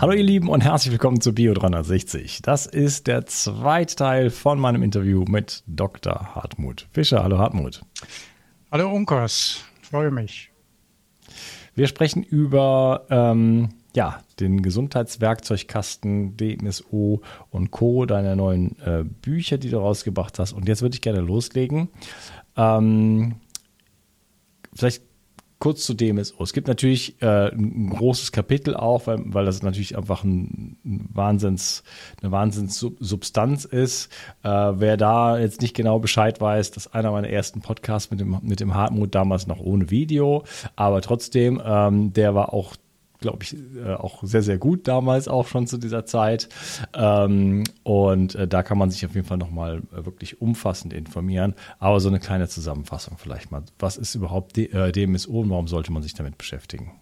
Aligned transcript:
Hallo 0.00 0.12
ihr 0.12 0.22
Lieben 0.22 0.48
und 0.48 0.60
herzlich 0.60 0.92
willkommen 0.92 1.20
zu 1.20 1.34
Bio 1.34 1.54
360. 1.54 2.40
Das 2.42 2.66
ist 2.66 3.08
der 3.08 3.26
zweite 3.26 3.96
Teil 3.96 4.30
von 4.30 4.60
meinem 4.60 4.84
Interview 4.84 5.24
mit 5.26 5.64
Dr. 5.66 6.36
Hartmut 6.36 6.86
Fischer. 6.92 7.24
Hallo 7.24 7.38
Hartmut. 7.38 7.82
Hallo 8.70 8.94
Unkas, 8.94 9.64
freue 9.82 10.12
mich. 10.12 10.52
Wir 11.74 11.88
sprechen 11.88 12.22
über 12.22 13.06
ähm, 13.10 13.70
ja, 13.96 14.20
den 14.38 14.62
Gesundheitswerkzeugkasten 14.62 16.36
DMSO 16.36 17.20
und 17.50 17.72
Co., 17.72 18.06
deine 18.06 18.36
neuen 18.36 18.78
äh, 18.78 19.02
Bücher, 19.02 19.58
die 19.58 19.70
du 19.70 19.78
rausgebracht 19.78 20.38
hast. 20.38 20.52
Und 20.52 20.68
jetzt 20.68 20.80
würde 20.80 20.94
ich 20.94 21.02
gerne 21.02 21.22
loslegen. 21.22 21.88
Ähm, 22.56 23.34
vielleicht 24.72 25.07
kurz 25.58 25.84
zu 25.84 25.94
DMSO. 25.94 26.42
Es 26.42 26.52
gibt 26.52 26.68
natürlich 26.68 27.20
äh, 27.20 27.48
ein 27.48 27.90
großes 27.90 28.32
Kapitel 28.32 28.76
auch, 28.76 29.06
weil, 29.06 29.22
weil 29.26 29.44
das 29.44 29.62
natürlich 29.62 29.96
einfach 29.96 30.24
ein, 30.24 30.76
Wahnsinns, 30.84 31.82
eine 32.22 32.30
Wahnsinnssubstanz 32.30 33.64
ist. 33.64 34.12
Äh, 34.42 34.48
wer 34.48 34.96
da 34.96 35.38
jetzt 35.38 35.60
nicht 35.60 35.74
genau 35.74 35.98
Bescheid 35.98 36.40
weiß, 36.40 36.70
das 36.70 36.86
ist 36.86 36.94
einer 36.94 37.10
meiner 37.10 37.28
ersten 37.28 37.60
Podcasts 37.60 38.10
mit 38.10 38.20
dem, 38.20 38.38
mit 38.42 38.60
dem 38.60 38.74
Hartmut, 38.74 39.14
damals 39.14 39.46
noch 39.46 39.60
ohne 39.60 39.90
Video, 39.90 40.44
aber 40.76 41.00
trotzdem, 41.02 41.60
ähm, 41.64 42.12
der 42.12 42.34
war 42.34 42.52
auch 42.52 42.76
glaube 43.20 43.42
ich, 43.42 43.56
äh, 43.76 43.94
auch 43.94 44.22
sehr, 44.22 44.42
sehr 44.42 44.58
gut 44.58 44.88
damals 44.88 45.28
auch 45.28 45.46
schon 45.46 45.66
zu 45.66 45.78
dieser 45.78 46.06
Zeit. 46.06 46.48
Ähm, 46.94 47.64
und 47.82 48.34
äh, 48.34 48.46
da 48.46 48.62
kann 48.62 48.78
man 48.78 48.90
sich 48.90 49.04
auf 49.04 49.14
jeden 49.14 49.26
Fall 49.26 49.38
nochmal 49.38 49.82
äh, 49.92 50.04
wirklich 50.04 50.40
umfassend 50.40 50.92
informieren. 50.92 51.54
Aber 51.78 52.00
so 52.00 52.08
eine 52.08 52.20
kleine 52.20 52.48
Zusammenfassung 52.48 53.16
vielleicht 53.18 53.50
mal. 53.50 53.62
Was 53.78 53.96
ist 53.96 54.14
überhaupt 54.14 54.56
D 54.56 54.66
äh, 54.66 54.92
DMSO 54.92 55.40
und 55.40 55.50
warum 55.50 55.68
sollte 55.68 55.92
man 55.92 56.02
sich 56.02 56.14
damit 56.14 56.38
beschäftigen? 56.38 56.92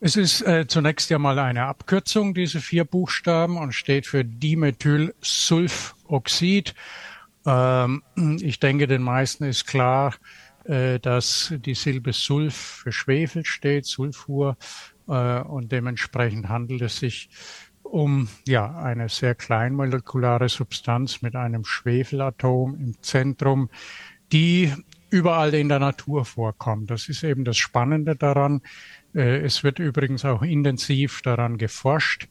Es 0.00 0.16
ist 0.16 0.42
äh, 0.42 0.66
zunächst 0.68 1.10
ja 1.10 1.18
mal 1.18 1.40
eine 1.40 1.64
Abkürzung, 1.64 2.32
diese 2.32 2.60
vier 2.60 2.84
Buchstaben, 2.84 3.56
und 3.56 3.72
steht 3.72 4.06
für 4.06 4.24
Dimethylsulfoxid. 4.24 6.76
Ähm, 7.44 8.04
ich 8.40 8.60
denke, 8.60 8.86
den 8.86 9.02
meisten 9.02 9.42
ist 9.44 9.66
klar, 9.66 10.14
dass 10.68 11.54
die 11.64 11.74
Silbe 11.74 12.12
Sulf 12.12 12.54
für 12.54 12.92
Schwefel 12.92 13.44
steht, 13.46 13.86
Sulfur, 13.86 14.56
äh, 15.08 15.40
und 15.40 15.72
dementsprechend 15.72 16.48
handelt 16.48 16.82
es 16.82 16.98
sich 16.98 17.30
um 17.82 18.28
ja 18.46 18.76
eine 18.76 19.08
sehr 19.08 19.34
kleinmolekulare 19.34 20.48
Substanz 20.48 21.22
mit 21.22 21.34
einem 21.34 21.64
Schwefelatom 21.64 22.74
im 22.74 23.02
Zentrum, 23.02 23.70
die 24.30 24.72
überall 25.10 25.54
in 25.54 25.70
der 25.70 25.78
Natur 25.78 26.26
vorkommt. 26.26 26.90
Das 26.90 27.08
ist 27.08 27.24
eben 27.24 27.44
das 27.44 27.56
Spannende 27.56 28.14
daran. 28.14 28.60
Äh, 29.14 29.38
es 29.38 29.64
wird 29.64 29.78
übrigens 29.78 30.24
auch 30.26 30.42
intensiv 30.42 31.22
daran 31.22 31.56
geforscht 31.56 32.28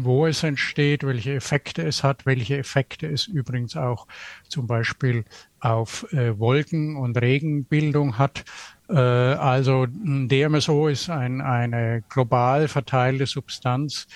wo 0.00 0.26
es 0.26 0.42
entsteht, 0.42 1.04
welche 1.04 1.34
Effekte 1.34 1.82
es 1.82 2.02
hat, 2.02 2.26
welche 2.26 2.58
Effekte 2.58 3.06
es 3.06 3.26
übrigens 3.26 3.76
auch 3.76 4.06
zum 4.48 4.66
Beispiel 4.66 5.24
auf 5.60 6.06
äh, 6.12 6.38
Wolken- 6.38 6.96
und 6.96 7.16
Regenbildung 7.16 8.18
hat. 8.18 8.44
Äh, 8.88 8.94
also 8.94 9.86
DMSO 9.86 10.88
ist 10.88 11.10
ein, 11.10 11.40
eine 11.40 12.02
global 12.08 12.68
verteilte 12.68 13.26
Substanz, 13.26 14.06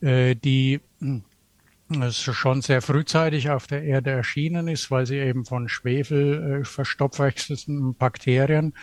äh, 0.00 0.34
die 0.34 0.80
also 1.00 1.29
schon 2.12 2.62
sehr 2.62 2.82
frühzeitig 2.82 3.50
auf 3.50 3.66
der 3.66 3.82
Erde 3.82 4.10
erschienen 4.10 4.68
ist, 4.68 4.90
weil 4.90 5.06
sie 5.06 5.18
eben 5.18 5.44
von 5.44 5.68
Schwefel 5.68 6.60
äh, 6.60 6.64
verstoffwechselnden 6.64 7.94
Bakterien 7.94 8.74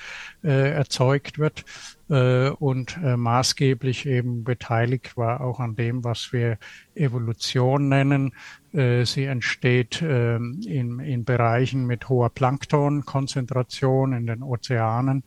äh, 0.43 0.71
erzeugt 0.71 1.39
wird 1.39 1.63
äh, 2.09 2.49
und 2.49 2.97
äh, 2.97 3.15
maßgeblich 3.15 4.05
eben 4.05 4.43
beteiligt 4.43 5.17
war 5.17 5.41
auch 5.41 5.59
an 5.59 5.75
dem, 5.75 6.03
was 6.03 6.33
wir 6.33 6.57
Evolution 6.95 7.87
nennen. 7.87 8.33
Äh, 8.77 9.05
sie 9.05 9.25
entsteht 9.25 10.01
äh, 10.03 10.35
in, 10.35 10.99
in 10.99 11.25
Bereichen 11.25 11.87
mit 11.87 12.09
hoher 12.09 12.29
Planktonkonzentration 12.29 14.13
in 14.13 14.27
den 14.27 14.43
Ozeanen 14.43 15.23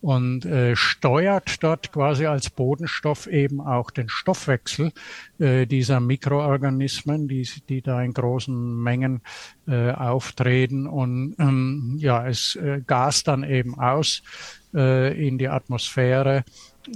und 0.00 0.44
äh, 0.44 0.76
steuert 0.76 1.62
dort 1.64 1.92
quasi 1.92 2.26
als 2.26 2.50
Bodenstoff 2.50 3.26
eben 3.26 3.60
auch 3.60 3.90
den 3.90 4.08
Stoffwechsel 4.08 4.92
äh, 5.40 5.66
dieser 5.66 5.98
Mikroorganismen, 5.98 7.26
die, 7.26 7.48
die 7.68 7.82
da 7.82 8.00
in 8.02 8.12
großen 8.12 8.82
Mengen 8.82 9.22
auftreten 9.64 10.88
und 10.88 11.36
ähm, 11.38 11.94
ja, 12.00 12.26
es 12.26 12.58
gast 12.84 13.28
dann 13.28 13.44
eben 13.44 13.78
aus 13.78 14.22
in 14.72 15.38
die 15.38 15.48
Atmosphäre 15.48 16.42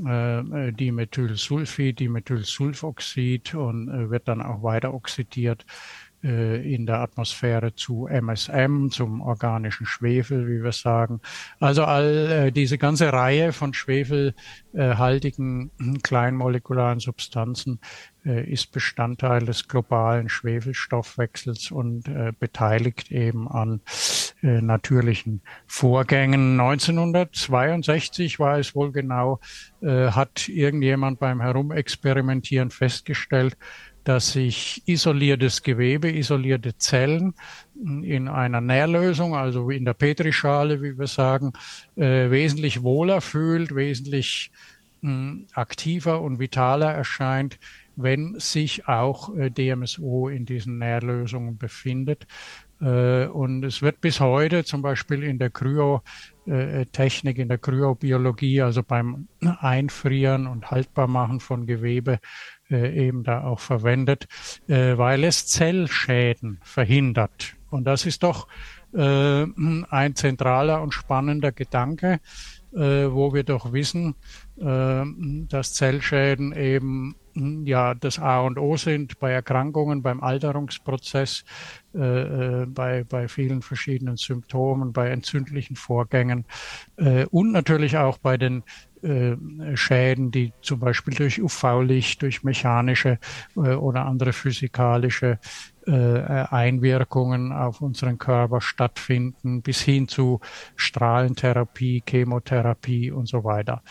äh, 0.05 0.73
Dimethylsulfid, 0.73 2.01
Dimethylsulfoxid 2.01 3.55
und 3.55 4.11
wird 4.11 4.27
dann 4.27 4.43
auch 4.43 4.65
weiter 4.65 4.93
oxidiert 4.93 5.65
in 6.27 6.87
der 6.87 7.01
Atmosphäre 7.01 7.75
zu 7.75 8.09
MSM, 8.09 8.89
zum 8.91 9.21
organischen 9.21 9.87
Schwefel, 9.87 10.49
wie 10.49 10.63
wir 10.63 10.73
sagen. 10.73 11.21
Also 11.61 11.85
all 11.85 12.47
äh, 12.47 12.53
diese 12.53 12.79
ganze 12.79 13.13
Reihe 13.13 13.53
von 13.53 13.75
schwefelhaltigen 13.75 15.71
äh, 15.79 15.99
kleinmolekularen 16.03 17.01
Substanzen 17.01 17.81
äh, 18.27 18.51
ist 18.51 18.73
Bestandteil 18.73 19.45
des 19.45 19.69
globalen 19.69 20.29
Schwefelstoffwechsels 20.29 21.71
und 21.71 22.09
äh, 22.09 22.33
beteiligt 22.39 23.13
eben 23.13 23.49
an 23.49 23.83
äh, 24.43 24.61
natürlichen 24.61 25.43
Vorgängen. 25.67 26.59
1962 26.59 28.41
war 28.41 28.59
es 28.59 28.75
wohl 28.75 28.93
genau, 28.93 29.41
hat 29.83 30.49
irgendjemand 30.49 31.21
beim 31.21 31.41
Herumexperimentieren 31.41 32.71
festgestellt, 32.71 33.57
dass 34.07 34.33
sich 34.33 34.83
isoliertes 34.87 35.63
Gewebe, 35.63 36.11
isolierte 36.11 36.79
Zellen 36.79 37.35
in 37.75 38.29
einer 38.29 38.61
Nährlösung, 38.61 39.35
also 39.35 39.69
in 39.71 39.85
der 39.85 39.95
Petrischale, 39.95 40.81
wie 40.81 40.97
wir 40.97 41.09
sagen, 41.09 41.53
äh, 41.97 42.31
wesentlich 42.31 42.83
wohler 42.83 43.21
fühlt, 43.21 43.75
wesentlich 43.75 44.53
aktiver 45.55 46.21
und 46.23 46.39
vitaler 46.39 46.93
erscheint, 46.93 47.59
wenn 47.97 48.39
sich 48.39 48.89
auch 48.89 49.35
äh, 49.37 49.51
DMSO 49.51 50.29
in 50.29 50.47
diesen 50.47 50.79
Nährlösungen 50.79 51.59
befindet. 51.59 52.27
Äh, 52.81 53.27
und 53.27 53.65
es 53.65 53.83
wird 53.83 54.01
bis 54.01 54.21
heute 54.21 54.65
zum 54.65 54.83
Beispiel 54.83 55.23
in 55.23 55.39
der 55.39 55.51
Kryotechnik, 55.51 57.39
in 57.39 57.49
der 57.49 57.59
Kryobiologie, 57.59 58.63
also 58.63 58.83
beim 58.83 59.29
Einfrieren 59.61 60.47
und 60.47 60.71
Haltbarmachen 60.71 61.41
von 61.41 61.67
Gewebe 61.67 62.15
äh, 62.15 62.19
eben 62.71 63.23
da 63.25 63.45
auch 63.45 63.61
verwendet, 63.61 64.27
weil 64.67 65.25
es 65.25 65.47
Zellschäden 65.47 66.59
verhindert. 66.63 67.55
Und 67.71 67.85
das 67.85 68.07
ist 68.07 68.23
doch 68.23 68.49
ein 68.93 70.13
zentraler 70.15 70.83
und 70.83 70.95
spannender 70.95 71.53
Gedanke, 71.53 72.21
wo 72.73 73.35
wir 73.35 73.45
doch 73.45 73.73
wissen, 73.73 74.15
dass 74.57 75.75
Zellschäden 75.75 76.53
eben 76.55 77.17
ja 77.65 77.95
das 77.95 78.19
A 78.19 78.41
und 78.41 78.59
O 78.59 78.77
sind 78.77 79.19
bei 79.19 79.31
Erkrankungen, 79.31 80.03
beim 80.03 80.23
Alterungsprozess, 80.23 81.45
äh, 81.97 82.63
äh, 82.63 82.67
bei, 82.67 83.05
bei 83.05 83.27
vielen 83.29 83.63
verschiedenen 83.63 84.17
Symptomen, 84.17 84.93
bei 84.93 85.09
entzündlichen 85.09 85.77
Vorgängen 85.77 86.45
äh, 86.97 87.25
und 87.27 87.53
natürlich 87.53 87.97
auch 87.97 88.19
bei 88.19 88.37
den 88.37 88.63
äh, 89.03 89.37
Schäden, 89.77 90.31
die 90.31 90.53
zum 90.61 90.81
Beispiel 90.81 91.15
durch 91.15 91.41
UV-Licht, 91.41 92.23
durch 92.23 92.43
mechanische 92.43 93.19
äh, 93.57 93.61
oder 93.75 94.05
andere 94.05 94.33
physikalische 94.33 95.39
Einwirkungen 95.87 97.53
auf 97.53 97.81
unseren 97.81 98.19
Körper 98.19 98.61
stattfinden, 98.61 99.63
bis 99.63 99.81
hin 99.81 100.09
zu 100.09 100.41
Strahlentherapie, 100.75 102.03
Chemotherapie 102.09 103.11
und 103.11 103.29
so 103.29 103.45
weiter. 103.45 103.83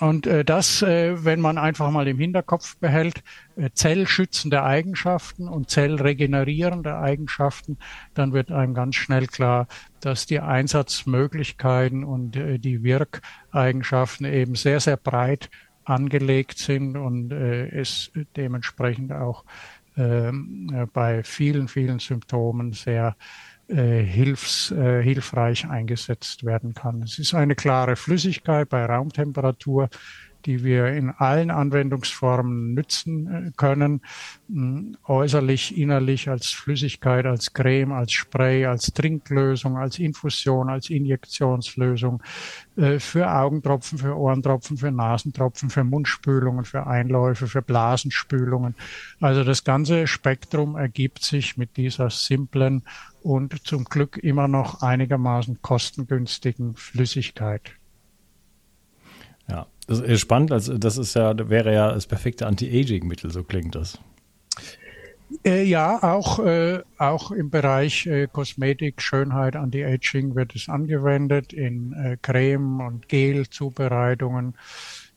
Und 0.00 0.26
äh, 0.26 0.44
das, 0.44 0.82
äh, 0.82 1.24
wenn 1.24 1.40
man 1.40 1.58
einfach 1.58 1.90
mal 1.90 2.06
im 2.08 2.18
Hinterkopf 2.18 2.76
behält, 2.78 3.22
äh, 3.56 3.70
zellschützende 3.72 4.62
Eigenschaften 4.62 5.48
und 5.48 5.70
zellregenerierende 5.70 6.96
Eigenschaften, 6.96 7.78
dann 8.14 8.32
wird 8.32 8.50
einem 8.50 8.74
ganz 8.74 8.96
schnell 8.96 9.26
klar, 9.26 9.66
dass 10.00 10.26
die 10.26 10.40
Einsatzmöglichkeiten 10.40 12.04
und 12.04 12.36
äh, 12.36 12.58
die 12.58 12.82
Wirkeigenschaften 12.82 14.26
eben 14.26 14.54
sehr, 14.54 14.80
sehr 14.80 14.96
breit 14.96 15.50
angelegt 15.84 16.58
sind 16.58 16.96
und 16.96 17.32
äh, 17.32 17.68
es 17.68 18.10
dementsprechend 18.36 19.12
auch 19.12 19.44
äh, 19.44 19.46
bei 19.96 21.22
vielen, 21.22 21.68
vielen 21.68 21.98
Symptomen 22.00 22.72
sehr 22.72 23.16
äh, 23.66 24.02
hilfs, 24.02 24.70
äh, 24.72 25.02
hilfreich 25.02 25.66
eingesetzt 25.66 26.44
werden 26.44 26.74
kann. 26.74 27.02
Es 27.02 27.18
ist 27.18 27.32
eine 27.32 27.54
klare 27.54 27.96
Flüssigkeit 27.96 28.68
bei 28.68 28.84
Raumtemperatur, 28.84 29.88
die 30.46 30.64
wir 30.64 30.88
in 30.88 31.10
allen 31.10 31.50
Anwendungsformen 31.50 32.74
nützen 32.74 33.26
äh, 33.26 33.50
können, 33.56 34.02
äußerlich, 35.04 35.76
innerlich 35.78 36.28
als 36.28 36.50
Flüssigkeit, 36.50 37.26
als 37.26 37.52
Creme, 37.52 37.92
als 37.92 38.12
Spray, 38.12 38.66
als 38.66 38.92
Trinklösung, 38.92 39.78
als 39.78 39.98
Infusion, 39.98 40.68
als 40.68 40.90
Injektionslösung, 40.90 42.22
äh, 42.76 42.98
für 42.98 43.30
Augentropfen, 43.32 43.98
für 43.98 44.16
Ohrentropfen, 44.16 44.76
für 44.76 44.90
Nasentropfen, 44.90 45.70
für 45.70 45.84
Mundspülungen, 45.84 46.64
für 46.64 46.86
Einläufe, 46.86 47.46
für 47.46 47.62
Blasenspülungen. 47.62 48.74
Also 49.20 49.44
das 49.44 49.64
ganze 49.64 50.06
Spektrum 50.06 50.76
ergibt 50.76 51.22
sich 51.22 51.56
mit 51.56 51.76
dieser 51.76 52.10
simplen 52.10 52.82
und 53.22 53.66
zum 53.66 53.84
Glück 53.84 54.18
immer 54.18 54.48
noch 54.48 54.82
einigermaßen 54.82 55.62
kostengünstigen 55.62 56.76
Flüssigkeit. 56.76 57.72
Ja, 59.48 59.66
das 59.86 60.00
ist 60.00 60.20
spannend. 60.20 60.52
Also 60.52 60.78
das 60.78 60.98
ist 60.98 61.14
ja, 61.14 61.34
wäre 61.48 61.72
ja 61.72 61.92
das 61.92 62.06
perfekte 62.06 62.46
Anti-Aging-Mittel, 62.46 63.30
so 63.30 63.42
klingt 63.42 63.74
das. 63.74 63.98
Äh, 65.44 65.64
ja, 65.64 66.02
auch, 66.02 66.38
äh, 66.38 66.80
auch 66.98 67.30
im 67.30 67.50
Bereich 67.50 68.06
äh, 68.06 68.28
Kosmetik, 68.30 69.02
Schönheit, 69.02 69.56
Anti-Aging 69.56 70.34
wird 70.34 70.54
es 70.54 70.68
angewendet 70.68 71.52
in 71.52 71.92
äh, 71.92 72.16
Creme- 72.20 72.86
und 72.86 73.08
Gel-Zubereitungen, 73.08 74.54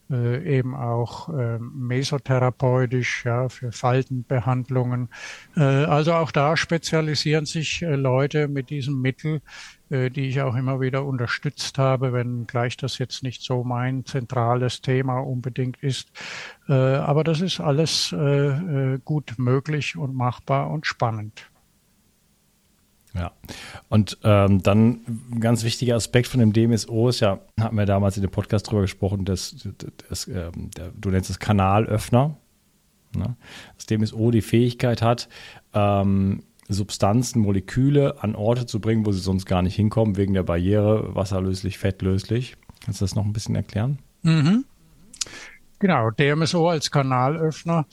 äh, 0.10 0.58
eben 0.58 0.76
auch 0.76 1.30
äh, 1.30 1.60
mesotherapeutisch, 1.60 3.26
ja, 3.26 3.50
für 3.50 3.72
Faltenbehandlungen. 3.72 5.10
Äh, 5.56 5.62
also 5.62 6.14
auch 6.14 6.32
da 6.32 6.58
spezialisieren 6.58 7.46
sich 7.46 7.82
Leute 7.82 8.48
mit 8.48 8.70
diesem 8.70 9.02
Mittel 9.02 9.42
die 9.90 10.28
ich 10.28 10.42
auch 10.42 10.56
immer 10.56 10.82
wieder 10.82 11.06
unterstützt 11.06 11.78
habe, 11.78 12.14
wenn 12.14 12.48
gleich 12.48 12.78
das 12.78 12.98
jetzt 12.98 13.24
nicht 13.24 13.42
so 13.42 13.64
mein 13.64 14.06
zentrales 14.06 14.82
Thema 14.82 15.20
unbedingt 15.20 15.78
ist. 15.82 16.12
Äh, 16.68 16.74
aber 16.74 17.24
das 17.24 17.42
ist 17.42 17.60
alles 17.60 18.12
äh, 18.12 19.00
gut 19.04 19.36
möglich 19.38 19.96
und 19.96 20.16
machbar 20.16 20.70
und 20.70 20.86
spannend. 20.86 21.50
Ja, 23.14 23.32
und 23.90 24.18
ähm, 24.24 24.62
dann 24.62 25.02
ein 25.32 25.40
ganz 25.40 25.64
wichtiger 25.64 25.96
Aspekt 25.96 26.28
von 26.28 26.40
dem 26.40 26.54
DMSO 26.54 27.10
ist 27.10 27.22
ja, 27.22 27.40
hatten 27.60 27.76
wir 27.76 27.86
damals 27.86 28.16
in 28.18 28.22
dem 28.22 28.30
Podcast 28.30 28.70
drüber 28.70 28.82
gesprochen, 28.82 29.26
dass, 29.26 29.68
dass 30.10 30.28
ähm, 30.28 30.70
der, 30.78 30.92
du 30.96 31.10
nennst 31.10 31.30
es 31.30 31.40
Kanalöffner, 31.40 32.38
ne? 33.16 33.36
dass 33.76 33.86
DMSO 33.88 34.30
die 34.30 34.42
Fähigkeit 34.42 35.02
hat, 35.02 35.30
ähm, 35.74 36.44
Substanzen, 36.70 37.42
Moleküle 37.42 38.22
an 38.22 38.36
Orte 38.36 38.66
zu 38.66 38.80
bringen, 38.80 39.06
wo 39.06 39.12
sie 39.12 39.20
sonst 39.20 39.46
gar 39.46 39.62
nicht 39.62 39.76
hinkommen, 39.76 40.18
wegen 40.18 40.34
der 40.34 40.44
Barriere, 40.44 41.16
wasserlöslich, 41.16 41.78
fettlöslich. 41.78 42.58
Kannst 42.84 43.02
du 43.02 43.06
das 43.06 43.16
noch 43.16 43.26
ein 43.26 43.34
bisschen 43.34 43.56
erklären? 43.56 44.00
Mhm. 44.24 44.66
Genau, 45.80 46.10
DMSO 46.12 46.70
als 46.70 46.92
Kanalöffner 46.92 47.86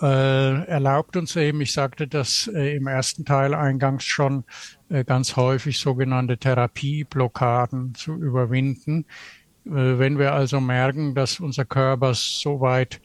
äh, 0.00 0.64
erlaubt 0.66 1.16
uns 1.16 1.36
eben, 1.36 1.60
ich 1.60 1.72
sagte 1.72 2.06
das 2.06 2.50
äh, 2.54 2.76
im 2.76 2.86
ersten 2.86 3.24
Teil 3.24 3.54
eingangs 3.54 4.04
schon, 4.04 4.44
äh, 4.88 5.04
ganz 5.04 5.36
häufig 5.36 5.78
sogenannte 5.78 6.38
Therapieblockaden 6.38 7.94
zu 7.94 8.14
überwinden. 8.14 9.06
Äh, 9.66 9.98
wenn 9.98 10.18
wir 10.18 10.34
also 10.34 10.60
merken, 10.60 11.14
dass 11.14 11.40
unser 11.40 11.64
Körper 11.64 12.14
soweit, 12.14 13.00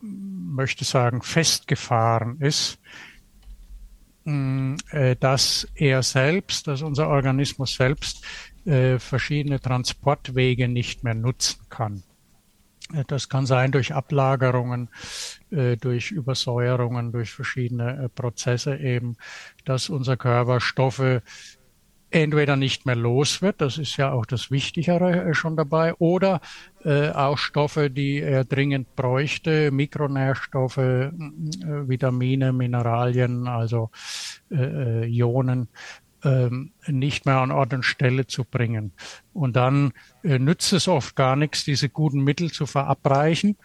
möchte 0.00 0.84
sagen, 0.84 1.22
festgefahren 1.22 2.40
ist, 2.40 2.78
dass 4.24 5.66
er 5.74 6.02
selbst, 6.02 6.68
dass 6.68 6.82
unser 6.82 7.08
Organismus 7.08 7.74
selbst 7.74 8.24
äh, 8.64 8.98
verschiedene 8.98 9.60
Transportwege 9.60 10.68
nicht 10.68 11.02
mehr 11.02 11.14
nutzen 11.14 11.60
kann. 11.68 12.04
Äh, 12.94 13.04
das 13.06 13.28
kann 13.28 13.46
sein 13.46 13.72
durch 13.72 13.94
Ablagerungen, 13.94 14.88
durch 15.50 16.12
Übersäuerungen, 16.12 17.12
durch 17.12 17.30
verschiedene 17.32 18.10
Prozesse 18.14 18.76
eben, 18.76 19.16
dass 19.64 19.90
unser 19.90 20.16
Körper 20.16 20.60
Stoffe 20.60 21.22
entweder 22.12 22.56
nicht 22.56 22.86
mehr 22.86 22.96
los 22.96 23.42
wird, 23.42 23.60
das 23.60 23.78
ist 23.78 23.96
ja 23.96 24.12
auch 24.12 24.26
das 24.26 24.50
Wichtigere 24.50 25.30
äh, 25.30 25.34
schon 25.34 25.56
dabei, 25.56 25.94
oder 25.94 26.40
äh, 26.84 27.10
auch 27.10 27.38
Stoffe, 27.38 27.90
die 27.90 28.20
er 28.20 28.44
dringend 28.44 28.94
bräuchte, 28.96 29.70
Mikronährstoffe, 29.70 30.78
äh, 30.78 31.10
Vitamine, 31.12 32.52
Mineralien, 32.52 33.48
also 33.48 33.90
äh, 34.50 35.04
äh, 35.04 35.06
Ionen, 35.06 35.68
ähm, 36.24 36.72
nicht 36.86 37.26
mehr 37.26 37.38
an 37.38 37.50
Ort 37.50 37.74
und 37.74 37.84
Stelle 37.84 38.26
zu 38.26 38.44
bringen. 38.44 38.92
Und 39.32 39.56
dann 39.56 39.92
äh, 40.22 40.38
nützt 40.38 40.72
es 40.72 40.88
oft 40.88 41.16
gar 41.16 41.36
nichts, 41.36 41.64
diese 41.64 41.88
guten 41.88 42.22
Mittel 42.22 42.50
zu 42.50 42.66
verabreichen, 42.66 43.56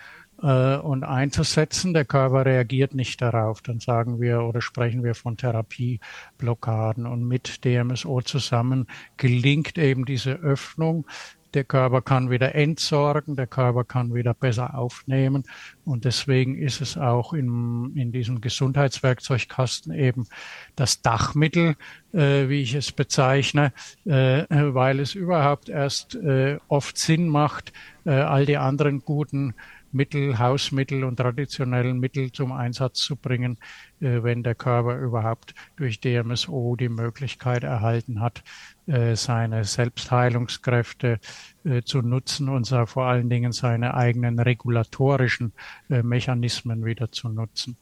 äh, 0.42 0.78
und 0.78 1.04
einzusetzen. 1.04 1.94
Der 1.94 2.06
Körper 2.06 2.46
reagiert 2.46 2.94
nicht 2.94 3.22
darauf. 3.22 3.62
Dann 3.62 3.80
sagen 3.80 4.20
wir 4.22 4.42
oder 4.44 4.62
sprechen 4.62 5.04
wir 5.04 5.16
von 5.16 5.38
Therapieblockaden. 5.38 7.06
Und 7.06 7.28
mit 7.28 7.64
DMSO 7.66 8.22
zusammen 8.22 8.88
gelingt 9.18 9.78
eben 9.78 10.06
diese 10.06 10.34
Öffnung. 10.34 11.06
Der 11.54 11.64
Körper 11.64 12.02
kann 12.02 12.30
wieder 12.30 12.56
entsorgen, 12.56 13.36
der 13.36 13.48
Körper 13.48 13.84
kann 13.84 14.14
wieder 14.14 14.34
besser 14.34 14.78
aufnehmen. 14.78 15.46
Und 15.86 16.06
deswegen 16.06 16.58
ist 16.58 16.82
es 16.82 16.98
auch 16.98 17.34
in, 17.34 17.96
in 17.96 18.12
diesem 18.12 18.42
Gesundheitswerkzeugkasten 18.42 19.94
eben 19.94 20.28
das 20.76 21.02
Dachmittel, 21.02 21.76
äh, 22.14 22.50
wie 22.50 22.62
ich 22.62 22.76
es 22.76 22.92
bezeichne, 22.92 23.72
äh, 24.06 24.46
weil 24.50 25.00
es 25.00 25.16
überhaupt 25.16 25.70
erst 25.70 26.16
äh, 26.16 26.58
oft 26.68 26.98
Sinn 26.98 27.30
macht, 27.30 27.72
äh, 28.06 28.12
all 28.12 28.46
die 28.46 28.58
anderen 28.58 29.00
guten 29.00 29.56
Mittel, 29.92 30.40
Hausmittel 30.40 31.04
und 31.04 31.18
traditionellen 31.18 32.00
Mittel 32.00 32.32
zum 32.32 32.52
Einsatz 32.52 33.00
zu 33.00 33.16
bringen, 33.16 33.58
äh, 34.00 34.24
wenn 34.24 34.44
der 34.44 34.56
Körper 34.56 34.98
überhaupt 34.98 35.54
durch 35.76 36.00
DMSO 36.00 36.76
die 36.76 36.90
Möglichkeit 36.90 37.64
erhalten 37.64 38.22
hat, 38.22 38.44
äh, 38.88 39.16
seine 39.16 39.64
Selbstheilungskräfte 39.64 41.20
äh, 41.64 41.82
zu 41.84 42.02
nutzen 42.02 42.50
und 42.50 42.68
vor 42.86 43.06
allen 43.06 43.30
Dingen 43.30 43.52
seine 43.52 43.94
eigenen 43.94 44.40
regulatorischen 44.40 45.54
Mechanismen 45.88 46.84
wieder 46.86 47.12
zu 47.12 47.30
nutzen. 47.30 47.78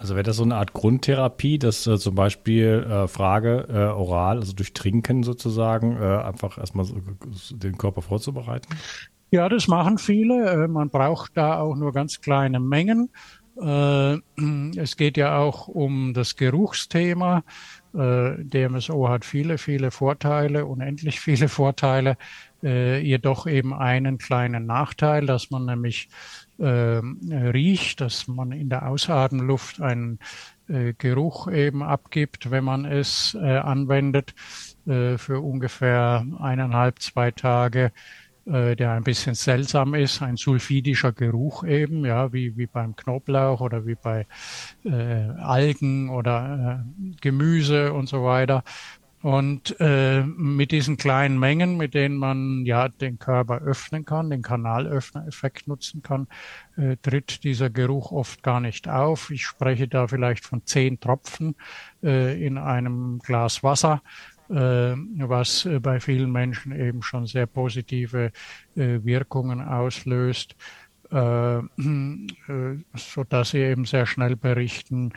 Also 0.00 0.14
wäre 0.14 0.22
das 0.22 0.36
so 0.36 0.44
eine 0.44 0.56
Art 0.56 0.72
Grundtherapie, 0.72 1.58
dass 1.58 1.86
äh, 1.86 1.98
zum 1.98 2.14
Beispiel 2.14 2.86
äh, 2.88 3.06
Frage 3.06 3.66
äh, 3.68 3.92
oral, 3.92 4.38
also 4.38 4.54
durch 4.54 4.72
Trinken 4.72 5.22
sozusagen, 5.22 5.98
einfach 5.98 6.56
erstmal 6.56 6.86
so, 6.86 6.96
den 7.50 7.76
Körper 7.76 8.00
vorzubereiten? 8.00 8.74
Ja, 9.30 9.48
das 9.48 9.68
machen 9.68 9.98
viele. 9.98 10.66
Man 10.68 10.90
braucht 10.90 11.36
da 11.36 11.58
auch 11.60 11.76
nur 11.76 11.92
ganz 11.92 12.20
kleine 12.20 12.58
Mengen. 12.60 13.10
Es 13.56 14.96
geht 14.96 15.16
ja 15.16 15.36
auch 15.38 15.68
um 15.68 16.14
das 16.14 16.36
Geruchsthema. 16.36 17.44
DMSO 17.92 19.08
hat 19.08 19.24
viele, 19.24 19.58
viele 19.58 19.90
Vorteile, 19.90 20.64
unendlich 20.66 21.20
viele 21.20 21.48
Vorteile, 21.48 22.16
jedoch 22.62 23.46
eben 23.46 23.74
einen 23.74 24.18
kleinen 24.18 24.66
Nachteil, 24.66 25.26
dass 25.26 25.50
man 25.50 25.66
nämlich 25.66 26.08
riecht, 26.58 28.00
dass 28.00 28.28
man 28.28 28.52
in 28.52 28.68
der 28.68 28.88
Ausatemluft 28.88 29.80
einen 29.80 30.18
äh, 30.70 30.94
Geruch 30.96 31.48
eben 31.50 31.82
abgibt, 31.82 32.50
wenn 32.50 32.64
man 32.64 32.84
es 32.84 33.36
äh, 33.40 33.56
anwendet 33.56 34.34
äh, 34.86 35.18
für 35.18 35.40
ungefähr 35.40 36.24
eineinhalb, 36.38 37.00
zwei 37.00 37.30
Tage, 37.32 37.92
äh, 38.46 38.76
der 38.76 38.92
ein 38.92 39.04
bisschen 39.04 39.34
seltsam 39.34 39.94
ist, 39.94 40.22
ein 40.22 40.36
sulfidischer 40.36 41.12
Geruch 41.12 41.64
eben, 41.64 42.04
ja, 42.04 42.32
wie, 42.32 42.56
wie 42.56 42.66
beim 42.66 42.96
Knoblauch 42.96 43.60
oder 43.60 43.86
wie 43.86 43.96
bei 43.96 44.26
äh, 44.84 44.90
Algen 44.90 46.10
oder 46.10 46.84
äh, 46.84 47.14
Gemüse 47.20 47.92
und 47.92 48.08
so 48.08 48.24
weiter. 48.24 48.62
Und 49.22 49.76
äh, 49.80 50.22
mit 50.22 50.72
diesen 50.72 50.96
kleinen 50.96 51.38
Mengen, 51.38 51.76
mit 51.76 51.92
denen 51.92 52.16
man 52.16 52.64
ja 52.64 52.88
den 52.88 53.18
Körper 53.18 53.60
öffnen 53.60 54.06
kann, 54.06 54.30
den 54.30 54.40
Kanalöffner-Effekt 54.40 55.68
nutzen 55.68 56.02
kann, 56.02 56.26
äh, 56.76 56.96
tritt 56.96 57.44
dieser 57.44 57.68
Geruch 57.68 58.12
oft 58.12 58.42
gar 58.42 58.60
nicht 58.60 58.88
auf. 58.88 59.30
Ich 59.30 59.44
spreche 59.44 59.88
da 59.88 60.08
vielleicht 60.08 60.46
von 60.46 60.64
zehn 60.64 61.00
Tropfen 61.00 61.54
äh, 62.02 62.42
in 62.42 62.56
einem 62.56 63.18
Glas 63.18 63.62
Wasser, 63.62 64.00
was 64.50 65.64
äh, 65.64 65.78
bei 65.80 66.00
vielen 66.00 66.32
Menschen 66.32 66.72
eben 66.72 67.02
schon 67.02 67.26
sehr 67.26 67.46
positive 67.46 68.32
äh, 68.76 68.98
Wirkungen 69.04 69.60
auslöst. 69.60 70.56
Äh, 71.10 71.58
äh, 71.58 71.62
so 72.94 73.24
dass 73.24 73.50
sie 73.50 73.58
eben 73.58 73.84
sehr 73.84 74.06
schnell 74.06 74.36
berichten, 74.36 75.12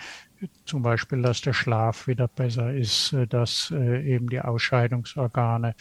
zum 0.66 0.82
Beispiel, 0.82 1.22
dass 1.22 1.42
der 1.42 1.54
Schlaf 1.54 2.08
wieder 2.08 2.28
besser 2.28 2.74
ist, 2.74 3.14
äh, 3.14 3.28
dass 3.28 3.72
äh, 3.72 4.02
eben 4.04 4.30
die 4.30 4.42
Ausscheidungsorgane 4.42 5.76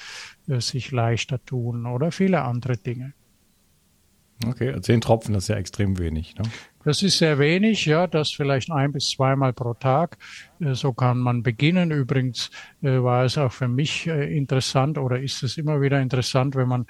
äh, 0.49 0.61
sich 0.61 0.91
leichter 0.91 1.43
tun 1.45 1.87
oder 1.87 2.13
viele 2.13 2.43
andere 2.43 2.77
Dinge. 2.77 3.15
Okay, 4.47 4.69
also 4.69 4.81
zehn 4.81 5.01
Tropfen, 5.01 5.35
das 5.35 5.45
ist 5.45 5.49
ja 5.49 5.57
extrem 5.57 5.99
wenig. 5.99 6.35
Ne? 6.37 6.45
Das 6.85 7.03
ist 7.05 7.19
sehr 7.19 7.39
wenig, 7.39 7.87
ja, 7.87 8.09
das 8.09 8.33
vielleicht 8.33 8.73
ein 8.73 8.91
bis 8.91 9.11
zweimal 9.11 9.53
pro 9.53 9.75
Tag. 9.75 10.19
So 10.59 10.93
kann 10.93 11.19
man 11.19 11.45
beginnen. 11.45 11.93
Übrigens 11.93 12.51
war 12.81 13.25
es 13.25 13.39
auch 13.39 13.53
für 13.53 13.69
mich 13.69 14.09
interessant 14.09 14.99
oder 14.99 15.21
ist 15.21 15.45
es 15.45 15.59
immer 15.59 15.81
wieder 15.81 16.01
interessant, 16.01 16.57
wenn 16.57 16.67
man 16.67 16.87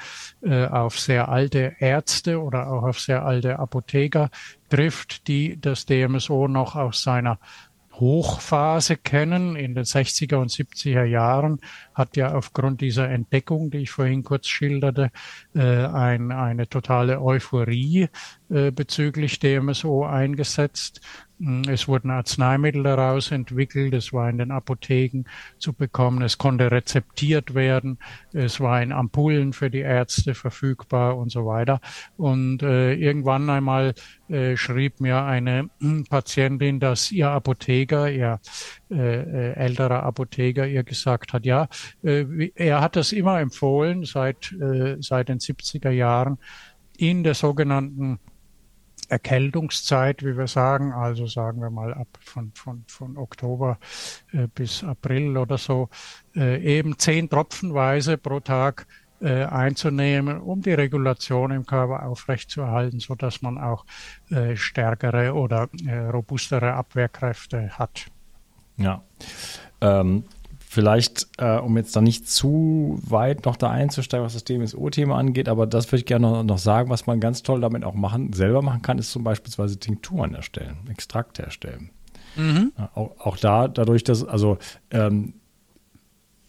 auf 0.71 0.99
sehr 0.99 1.29
alte 1.29 1.77
Ärzte 1.79 2.41
oder 2.41 2.73
auch 2.73 2.85
auf 2.85 3.01
sehr 3.01 3.25
alte 3.27 3.59
Apotheker 3.59 4.31
trifft, 4.71 5.29
die 5.29 5.61
das 5.61 5.85
DMSO 5.85 6.49
noch 6.49 6.75
aus 6.75 7.03
seiner 7.03 7.39
Hochphase 7.93 8.97
kennen. 8.97 9.57
In 9.57 9.75
den 9.75 9.85
60er 9.85 10.37
und 10.37 10.51
70er 10.51 11.05
Jahren 11.05 11.61
hat 11.95 12.17
ja 12.17 12.35
aufgrund 12.35 12.81
dieser 12.81 13.09
Entdeckung, 13.09 13.71
die 13.71 13.79
ich 13.79 13.91
vorhin 13.91 14.23
kurz 14.25 14.47
schilderte, 14.49 15.11
äh, 15.55 15.61
ein, 15.61 16.33
eine 16.33 16.69
totale 16.69 17.21
Euphorie 17.21 18.09
äh, 18.49 18.71
bezüglich 18.71 19.39
DMSO 19.39 20.05
eingesetzt. 20.05 21.01
Hm, 21.43 21.63
es 21.69 21.89
wurden 21.89 22.11
Arzneimittel 22.11 22.85
daraus 22.85 23.33
entwickelt, 23.33 23.95
es 23.95 24.13
war 24.13 24.31
in 24.31 24.39
den 24.39 24.53
Apotheken 24.53 25.25
zu 25.59 25.73
bekommen, 25.73 26.23
es 26.23 26.39
konnte 26.39 26.71
rezeptiert 26.71 27.55
werden, 27.55 27.99
es 28.33 28.61
war 28.61 28.81
in 28.81 28.93
Ampullen 28.93 29.53
für 29.53 29.69
die 29.69 29.81
Ärzte 29.81 30.35
verfügbar 30.35 31.17
und 31.17 31.31
so 31.33 31.45
weiter. 31.47 31.81
Und 32.17 32.63
äh, 32.63 32.95
irgendwann 32.95 33.51
einmal 33.51 33.95
äh, 34.29 34.57
schrieb 34.57 35.01
mir 35.01 35.25
eine 35.25 35.71
äh, 35.81 36.03
Patientin, 36.09 36.79
dass 36.79 37.11
ihr 37.11 37.31
Apotheker, 37.31 38.11
ihr 38.11 38.41
äh, 38.91 38.95
äh, 38.95 39.53
älterer 39.55 40.03
Apotheker, 40.05 40.67
ihr 40.67 40.85
gesagt 40.85 41.33
hat, 41.33 41.45
ja, 41.45 41.69
er 42.03 42.81
hat 42.81 42.97
das 42.97 43.13
immer 43.13 43.41
empfohlen 43.41 44.05
seit, 44.05 44.53
äh, 44.53 44.97
seit 45.01 45.29
den 45.29 45.39
70er 45.39 45.91
Jahren 45.91 46.39
in 46.97 47.25
der 47.25 47.35
sogenannten 47.35 48.19
Erkältungszeit, 49.09 50.23
wie 50.23 50.39
wir 50.39 50.47
sagen, 50.47 50.93
also 50.93 51.27
sagen 51.27 51.61
wir 51.61 51.71
mal 51.71 51.93
ab 51.93 52.09
von, 52.21 52.53
von, 52.55 52.85
von 52.87 53.19
Oktober 53.19 53.79
äh, 54.33 54.47
bis 54.55 54.83
April 54.83 55.37
oder 55.37 55.59
so, 55.59 55.91
äh, 56.35 56.63
eben 56.63 56.99
zehn 56.99 57.29
Tropfenweise 57.29 58.17
pro 58.17 58.41
Tag 58.41 58.87
äh, 59.21 59.45
einzunehmen, 59.45 60.41
um 60.41 60.63
die 60.63 60.73
Regulation 60.73 61.51
im 61.51 61.67
Körper 61.67 62.07
aufrechtzuerhalten, 62.07 63.01
so 63.01 63.15
dass 63.15 63.43
man 63.43 63.59
auch 63.59 63.85
äh, 64.31 64.57
stärkere 64.57 65.35
oder 65.35 65.69
äh, 65.87 65.95
robustere 66.09 66.73
Abwehrkräfte 66.73 67.79
hat. 67.79 68.07
Ja. 68.79 69.03
Ähm, 69.81 70.25
Vielleicht, 70.73 71.27
äh, 71.37 71.59
um 71.59 71.77
jetzt 71.77 71.95
da 71.95 72.01
nicht 72.01 72.31
zu 72.31 72.99
weit 73.03 73.45
noch 73.45 73.57
da 73.57 73.69
einzusteigen, 73.69 74.25
was 74.25 74.33
das 74.33 74.45
DMSO-Thema 74.45 75.19
angeht, 75.19 75.51
aber 75.51 75.67
das 75.67 75.89
würde 75.89 75.99
ich 75.99 76.07
gerne 76.07 76.27
noch, 76.31 76.45
noch, 76.45 76.57
sagen, 76.57 76.89
was 76.89 77.07
man 77.07 77.21
ganz 77.21 77.43
toll 77.43 77.61
damit 77.61 77.85
auch 77.85 77.93
machen, 77.93 78.33
selber 78.33 78.63
machen 78.63 78.81
kann, 78.81 78.97
ist 78.97 79.11
zum 79.11 79.23
Beispiel 79.23 79.53
Tinkturen 79.77 80.35
erstellen, 80.35 80.79
Extrakte 80.89 81.43
erstellen. 81.43 81.91
Mhm. 82.37 82.73
Auch, 82.95 83.11
auch, 83.19 83.37
da, 83.37 83.69
dadurch, 83.69 84.03
dass, 84.03 84.25
also 84.25 84.57
ähm, 84.91 85.35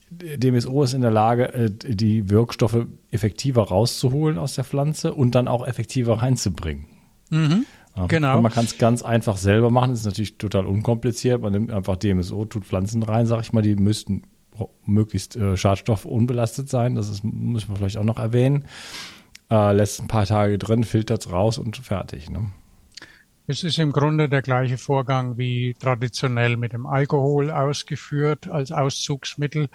DMSO 0.10 0.84
ist 0.84 0.94
in 0.94 1.02
der 1.02 1.12
Lage, 1.12 1.54
äh, 1.54 1.70
die 1.70 2.30
Wirkstoffe 2.30 2.86
effektiver 3.12 3.64
rauszuholen 3.64 4.38
aus 4.38 4.56
der 4.56 4.64
Pflanze 4.64 5.14
und 5.14 5.36
dann 5.36 5.50
auch 5.50 5.68
effektiver 5.68 6.22
reinzubringen. 6.22 6.86
Mhm. 7.30 7.66
Genau. 8.08 8.38
Und 8.38 8.44
man 8.44 8.52
kann 8.52 8.66
es 8.66 8.78
ganz 8.78 9.04
einfach 9.04 9.38
selber 9.38 9.70
machen. 9.70 9.92
Das 9.92 10.00
ist 10.00 10.06
natürlich 10.06 10.38
total 10.38 10.66
unkompliziert. 10.66 11.42
Man 11.42 11.54
nimmt 11.54 11.72
einfach 11.72 11.96
DMSO, 11.98 12.46
tut 12.46 12.66
Pflanzen 12.66 13.04
rein, 13.04 13.28
sag 13.28 13.42
ich 13.42 13.54
mal, 13.54 13.62
die 13.62 13.76
müssten 13.76 14.24
möglichst 14.86 15.36
äh, 15.36 15.58
Schadstoff 15.58 16.06
unbelastet 16.06 16.70
sein. 16.70 16.96
Das 16.96 17.10
ist, 17.10 17.24
müssen 17.24 17.70
wir 17.70 17.76
vielleicht 17.76 17.98
auch 17.98 18.04
noch 18.04 18.20
erwähnen. 18.20 18.66
Äh, 19.50 19.74
lässt 19.74 20.02
ein 20.02 20.08
paar 20.08 20.26
Tage 20.26 20.58
drin, 20.58 20.84
filtert 20.84 21.22
es 21.22 21.32
raus 21.32 21.58
und 21.58 21.78
fertig. 21.78 22.30
Ne? 22.30 22.52
Es 23.46 23.64
ist 23.64 23.78
im 23.78 23.92
Grunde 23.92 24.30
der 24.30 24.42
gleiche 24.42 24.78
Vorgang 24.78 25.38
wie 25.38 25.76
traditionell 25.78 26.56
mit 26.56 26.72
dem 26.74 26.86
Alkohol 26.86 27.52
ausgeführt 27.52 28.48
als 28.48 28.72
Auszugsmittel. 28.72 29.70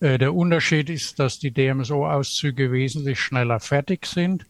Äh, 0.00 0.18
der 0.18 0.34
Unterschied 0.34 0.90
ist, 0.90 1.18
dass 1.18 1.38
die 1.38 1.52
DMSO-Auszüge 1.52 2.72
wesentlich 2.72 3.20
schneller 3.20 3.60
fertig 3.60 4.06
sind 4.06 4.46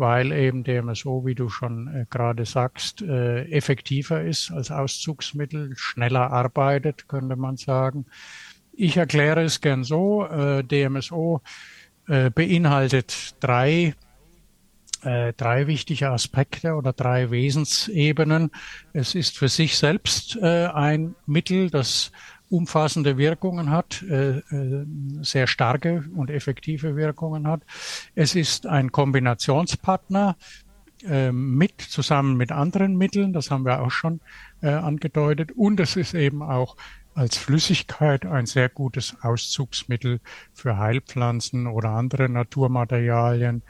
weil 0.00 0.32
eben 0.32 0.64
DMSO, 0.64 1.24
wie 1.24 1.36
du 1.36 1.48
schon 1.48 1.86
äh, 1.88 2.06
gerade 2.10 2.44
sagst, 2.44 3.02
äh, 3.02 3.44
effektiver 3.50 4.22
ist 4.22 4.50
als 4.50 4.70
Auszugsmittel, 4.70 5.74
schneller 5.76 6.32
arbeitet, 6.32 7.06
könnte 7.06 7.36
man 7.36 7.56
sagen. 7.56 8.06
Ich 8.72 8.96
erkläre 8.96 9.42
es 9.42 9.60
gern 9.60 9.84
so, 9.84 10.26
äh, 10.26 10.64
DMSO 10.64 11.42
beinhaltet 12.34 13.36
drei 13.38 13.94
drei 15.02 15.66
wichtige 15.68 16.10
Aspekte 16.10 16.74
oder 16.74 16.92
drei 16.92 17.30
Wesensebenen. 17.30 18.50
Es 18.92 19.14
ist 19.14 19.38
für 19.38 19.48
sich 19.48 19.78
selbst 19.78 20.36
ein 20.42 21.14
Mittel, 21.24 21.70
das 21.70 22.10
umfassende 22.50 23.16
Wirkungen 23.16 23.70
hat, 23.70 24.02
äh, 24.02 24.38
äh, 24.38 24.86
sehr 25.22 25.46
starke 25.46 26.04
und 26.14 26.30
effektive 26.30 26.96
Wirkungen 26.96 27.46
hat. 27.46 27.62
Es 28.14 28.34
ist 28.34 28.66
ein 28.66 28.92
Kombinationspartner 28.92 30.36
äh, 31.04 31.32
mit 31.32 31.80
zusammen 31.80 32.36
mit 32.36 32.52
anderen 32.52 32.96
Mitteln, 32.96 33.32
das 33.32 33.50
haben 33.50 33.64
wir 33.64 33.80
auch 33.80 33.90
schon 33.90 34.20
äh, 34.60 34.68
angedeutet. 34.68 35.52
Und 35.52 35.80
es 35.80 35.96
ist 35.96 36.14
eben 36.14 36.42
auch 36.42 36.76
als 37.14 37.36
Flüssigkeit 37.36 38.26
ein 38.26 38.46
sehr 38.46 38.68
gutes 38.68 39.16
Auszugsmittel 39.22 40.20
für 40.52 40.78
Heilpflanzen 40.78 41.66
oder 41.66 41.90
andere 41.90 42.28
Naturmaterialien, 42.28 43.62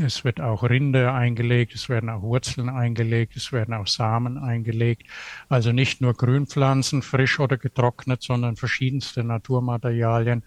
es 0.00 0.24
wird 0.24 0.40
auch 0.40 0.62
Rinde 0.62 1.12
eingelegt, 1.12 1.74
es 1.74 1.88
werden 1.88 2.08
auch 2.10 2.22
Wurzeln 2.22 2.68
eingelegt, 2.68 3.36
es 3.36 3.52
werden 3.52 3.74
auch 3.74 3.86
Samen 3.86 4.38
eingelegt. 4.38 5.04
Also 5.48 5.72
nicht 5.72 6.00
nur 6.00 6.14
Grünpflanzen, 6.14 7.02
frisch 7.02 7.40
oder 7.40 7.56
getrocknet, 7.56 8.22
sondern 8.22 8.56
verschiedenste 8.56 9.24
Naturmaterialien, 9.24 10.42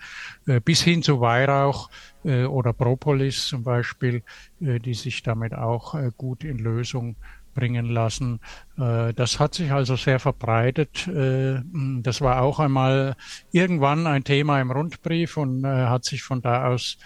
äh, 0.47 0.59
bis 0.59 0.81
hin 0.81 1.03
zu 1.03 1.19
Weihrauch 1.21 1.89
äh, 2.23 2.45
oder 2.45 2.73
Propolis 2.73 3.47
zum 3.47 3.63
Beispiel, 3.63 4.23
äh, 4.61 4.79
die 4.79 4.93
sich 4.93 5.23
damit 5.23 5.53
auch 5.53 5.95
gut 6.17 6.43
in 6.43 6.57
Lösung 6.57 7.15
bringen 7.53 7.87
lassen. 7.87 8.39
Das 8.77 9.37
hat 9.37 9.55
sich 9.55 9.73
also 9.73 9.97
sehr 9.97 10.19
verbreitet. 10.19 11.09
Das 11.11 12.21
war 12.21 12.41
auch 12.41 12.59
einmal 12.61 13.17
irgendwann 13.51 14.07
ein 14.07 14.23
Thema 14.23 14.61
im 14.61 14.71
Rundbrief 14.71 15.35
und 15.35 15.65
hat 15.65 16.05
sich 16.05 16.23
von 16.23 16.41
da 16.41 16.67
aus 16.67 16.97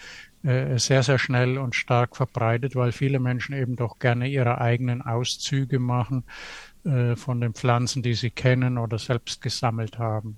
sehr, 0.46 1.04
sehr 1.04 1.18
schnell 1.18 1.58
und 1.58 1.76
stark 1.76 2.16
verbreitet, 2.16 2.76
weil 2.76 2.92
viele 2.92 3.20
Menschen 3.20 3.56
eben 3.56 3.76
doch 3.76 4.00
gerne 4.00 4.28
ihre 4.28 4.60
eigenen 4.62 5.02
Auszüge 5.02 5.80
machen 5.80 6.24
äh, 6.84 7.16
von 7.16 7.42
den 7.42 7.54
Pflanzen, 7.54 8.04
die 8.04 8.14
sie 8.14 8.30
kennen 8.30 8.78
oder 8.78 9.00
selbst 9.00 9.42
gesammelt 9.42 9.98
haben. 9.98 10.38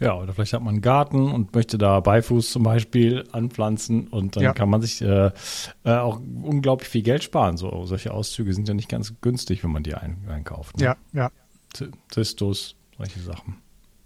Ja, 0.00 0.16
oder 0.16 0.32
vielleicht 0.32 0.52
hat 0.52 0.62
man 0.62 0.74
einen 0.74 0.82
Garten 0.82 1.30
und 1.30 1.54
möchte 1.54 1.78
da 1.78 2.00
Beifuß 2.00 2.50
zum 2.50 2.64
Beispiel 2.64 3.24
anpflanzen 3.30 4.08
und 4.08 4.34
dann 4.34 4.42
ja. 4.42 4.52
kann 4.52 4.68
man 4.68 4.82
sich 4.82 5.00
äh, 5.00 5.30
äh, 5.84 5.92
auch 5.92 6.18
unglaublich 6.18 6.88
viel 6.88 7.02
Geld 7.02 7.22
sparen. 7.22 7.56
So, 7.56 7.86
solche 7.86 8.12
Auszüge 8.12 8.52
sind 8.52 8.66
ja 8.66 8.74
nicht 8.74 8.88
ganz 8.88 9.14
günstig, 9.20 9.62
wenn 9.62 9.70
man 9.70 9.84
die 9.84 9.94
ein, 9.94 10.26
einkauft. 10.28 10.78
Ne? 10.78 10.86
Ja, 10.86 10.96
ja. 11.12 11.30
Zistus, 12.08 12.74
solche 12.96 13.20
Sachen. 13.20 13.58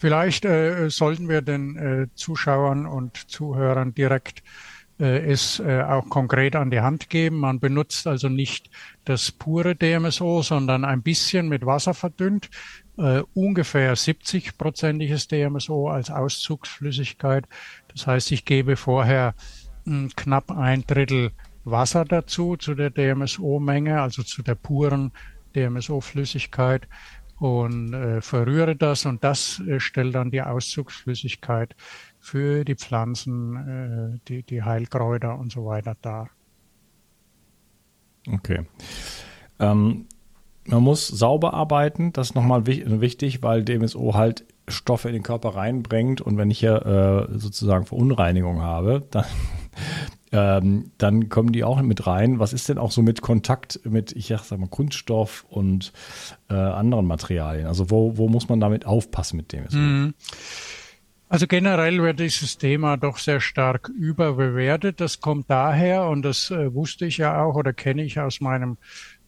Vielleicht 0.05 0.45
äh, 0.45 0.91
sollten 0.91 1.31
wir 1.31 1.41
den 1.41 1.79
äh, 1.79 2.09
Zuschauern 2.15 2.85
und 2.85 3.17
Zuhörern 3.17 3.95
direkt 3.95 4.43
äh, 5.01 5.33
es 5.33 5.61
äh, 5.61 5.81
auch 5.81 6.11
konkret 6.11 6.57
an 6.57 6.71
die 6.71 6.83
Hand 6.83 7.09
geben. 7.09 7.39
Man 7.39 7.59
benutzt 7.59 8.07
also 8.07 8.29
nicht 8.29 8.69
das 9.07 9.33
pure 9.33 9.75
DMSO, 9.75 10.43
sondern 10.43 10.85
ein 10.85 11.01
bisschen 11.01 11.49
mit 11.49 11.65
Wasser 11.65 11.95
verdünnt 11.95 12.51
äh, 12.99 13.23
ungefähr 13.33 13.97
70-prozentiges 13.97 15.27
DMSO 15.27 15.89
als 15.89 16.11
Auszugsflüssigkeit. 16.11 17.47
Das 17.89 18.07
heißt, 18.07 18.31
ich 18.33 18.45
gebe 18.45 18.77
vorher 18.77 19.35
mh, 19.87 20.01
hm, 20.01 20.11
knapp 20.17 20.51
ein 20.51 20.87
Drittel 20.87 21.31
Wasser 21.65 22.05
dazu, 22.05 22.59
zu 22.59 22.75
der 22.75 22.91
DMSO-Menge, 22.91 24.03
also 24.03 24.23
zu 24.23 24.43
der 24.43 24.55
puren 24.55 25.13
DMSO-Flüssigkeit 25.55 26.83
und 27.39 27.93
äh, 27.93 28.21
verrühre 28.21 28.77
das 28.77 29.07
und 29.07 29.25
das 29.25 29.61
äh, 29.61 29.81
stellt 29.81 30.15
dann 30.15 30.31
die 30.31 30.43
Auszugsflüssigkeit 30.43 31.75
für 32.21 32.65
die 32.65 32.77
Pflanzen, 32.77 34.17
äh, 34.17 34.19
die, 34.29 34.43
die 34.43 34.63
Heilkräuter 34.63 35.39
und 35.39 35.53
so 35.53 35.67
weiter 35.67 35.97
dar. 36.01 36.31
Okay. 38.33 38.67
Ähm, 39.59 40.07
man 40.67 40.83
muss 40.83 41.07
sauber 41.09 41.53
arbeiten, 41.53 42.13
das 42.13 42.31
ist 42.31 42.35
nochmal 42.35 42.67
wichtig, 42.67 43.43
weil 43.43 43.65
DMSO 43.65 44.15
halt 44.15 44.47
Stoffe 44.67 45.09
in 45.09 45.15
den 45.15 45.23
Körper 45.23 45.51
reinbringt 45.51 46.23
und 46.23 46.39
wenn 46.39 46.51
ich 46.51 46.59
hier 46.59 47.29
äh, 47.31 47.39
sozusagen 47.39 47.85
Verunreinigung 47.85 48.63
habe, 48.63 49.07
dann, 49.11 49.27
ähm, 50.35 50.91
dann 50.99 51.29
kommen 51.29 51.53
die 51.53 51.63
auch 51.63 51.81
mit 51.81 52.09
rein. 52.09 52.41
Was 52.41 52.53
ist 52.53 52.69
denn 52.69 52.77
auch 52.77 52.91
so 52.91 53.03
mit 53.03 53.23
Kontakt 53.23 53.79
mit, 53.85 54.11
ich 54.11 54.27
sag 54.43 54.59
mal, 54.59 54.67
Kunststoff 54.69 55.47
und 55.49 55.93
äh, 56.51 56.55
anderen 56.55 57.07
Materialien? 57.07 57.69
Also 57.69 57.89
wo, 57.89 58.17
wo 58.19 58.29
muss 58.29 58.49
man 58.49 58.59
damit 58.59 58.85
aufpassen 58.85 59.37
mit 59.37 59.53
DMSO? 59.53 59.79
Mhm. 59.79 60.15
Also 61.29 61.47
generell 61.47 62.03
wird 62.03 62.19
dieses 62.19 62.59
Thema 62.59 62.97
doch 62.97 63.19
sehr 63.19 63.41
stark 63.41 63.89
überbewertet. 63.89 65.01
Das 65.01 65.21
kommt 65.21 65.49
daher, 65.49 66.09
und 66.09 66.23
das 66.23 66.51
äh, 66.51 66.75
wusste 66.75 67.07
ich 67.07 67.19
ja 67.19 67.41
auch 67.41 67.55
oder 67.55 67.73
kenne 67.73 68.03
ich 68.03 68.19
aus 68.19 68.41
meinem 68.41 68.77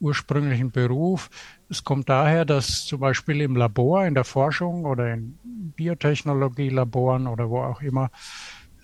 ursprünglichen 0.01 0.73
Beruf. 0.73 1.31
Es 1.69 1.85
kommt 1.85 2.09
daher, 2.09 2.45
dass 2.45 2.85
zum 2.85 3.01
Beispiel 3.01 3.41
im 3.41 3.55
Labor, 3.55 4.07
in 4.07 4.15
der 4.15 4.25
Forschung 4.25 4.85
oder 4.85 5.15
in 5.15 5.39
Biotechnologielaboren 5.77 7.29
oder 7.29 7.49
wo 7.49 7.61
auch 7.63 7.81
immer, 7.81 8.11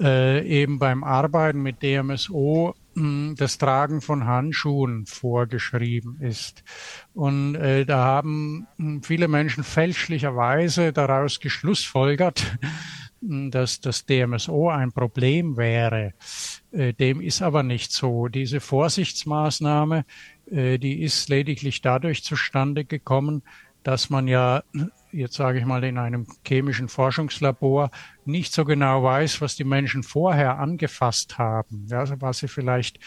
äh, 0.03 0.45
eben 0.45 0.79
beim 0.79 1.05
Arbeiten 1.05 1.63
mit 1.63 1.83
DMSO 1.83 2.75
mh, 2.95 3.03
hm, 3.03 3.35
das 3.37 3.59
Tragen 3.59 4.01
von 4.01 4.27
Handschuhen 4.27 5.07
vorgeschrieben 5.07 6.21
ist. 6.21 6.65
Und 7.15 7.55
äh, 7.55 7.87
da 7.87 8.05
haben 8.05 8.67
mh, 8.77 8.85
hm, 8.85 9.03
viele 9.03 9.29
Menschen 9.29 9.65
fälschlicherweise 9.65 10.93
daraus 10.93 11.41
geschlussfolgert, 11.41 12.59
hm, 13.21 13.51
dass 13.51 13.81
das 13.81 14.05
DMSO 14.05 14.69
ein 14.69 14.93
Problem 14.93 15.57
wäre. 15.57 16.15
Äh, 16.73 16.93
dem 16.93 17.21
ist 17.21 17.41
aber 17.41 17.63
nicht 17.63 17.93
so. 17.93 18.29
Diese 18.29 18.61
Vorsichtsmaßnahme 18.61 20.05
äh, 20.53 20.79
die 20.79 21.03
ist 21.03 21.29
lediglich 21.29 21.81
dadurch 21.81 22.25
zustande 22.25 22.85
gekommen, 22.85 23.43
dass 23.83 24.11
man 24.11 24.29
ja, 24.29 24.63
jetzt 25.13 25.35
sage 25.35 25.59
ich 25.59 25.65
mal, 25.65 25.85
in 25.85 25.99
einem 25.99 26.27
chemischen 26.47 26.89
Forschungslabor 26.89 27.91
nicht 28.25 28.53
so 28.53 28.65
genau 28.65 29.03
weiß, 29.03 29.41
was 29.41 29.57
die 29.57 29.65
Menschen 29.65 30.03
vorher 30.03 30.59
angefasst 30.59 31.39
haben. 31.39 31.87
Ja, 31.89 32.01
also 32.01 32.21
was 32.21 32.39
sie 32.39 32.49
vielleicht 32.49 32.99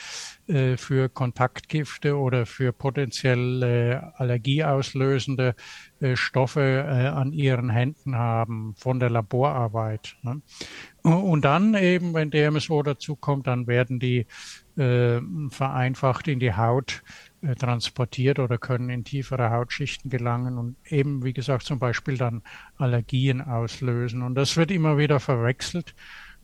äh, 0.48 0.78
für 0.78 1.10
Kontaktgifte 1.10 2.18
oder 2.18 2.46
für 2.46 2.74
potenziell 2.74 3.64
äh, 3.64 3.96
allergieauslösende 4.16 5.56
äh, 6.00 6.16
Stoffe 6.16 6.62
äh, 6.88 7.08
an 7.08 7.34
ihren 7.34 7.70
Händen 7.70 8.16
haben 8.16 8.76
von 8.78 9.00
der 9.00 9.10
Laborarbeit. 9.10 10.16
Ne? 10.22 10.42
Und 11.04 11.46
dann 11.46 11.76
eben, 11.76 12.14
wenn 12.14 12.32
DMSO 12.32 12.84
dazu 12.84 13.16
kommt, 13.16 13.48
dann 13.48 13.68
werden 13.68 14.00
die 14.00 14.26
äh, 14.78 15.22
vereinfacht 15.50 16.28
in 16.28 16.40
die 16.40 16.54
Haut 16.54 17.04
transportiert 17.54 18.40
oder 18.40 18.58
können 18.58 18.90
in 18.90 19.04
tiefere 19.04 19.52
Hautschichten 19.52 20.10
gelangen 20.10 20.58
und 20.58 20.76
eben, 20.88 21.24
wie 21.24 21.34
gesagt, 21.34 21.64
zum 21.64 21.78
Beispiel 21.78 22.18
dann 22.18 22.42
Allergien 22.78 23.42
auslösen. 23.42 24.24
Und 24.24 24.36
das 24.36 24.58
wird 24.58 24.72
immer 24.72 24.98
wieder 24.98 25.20
verwechselt. 25.20 25.94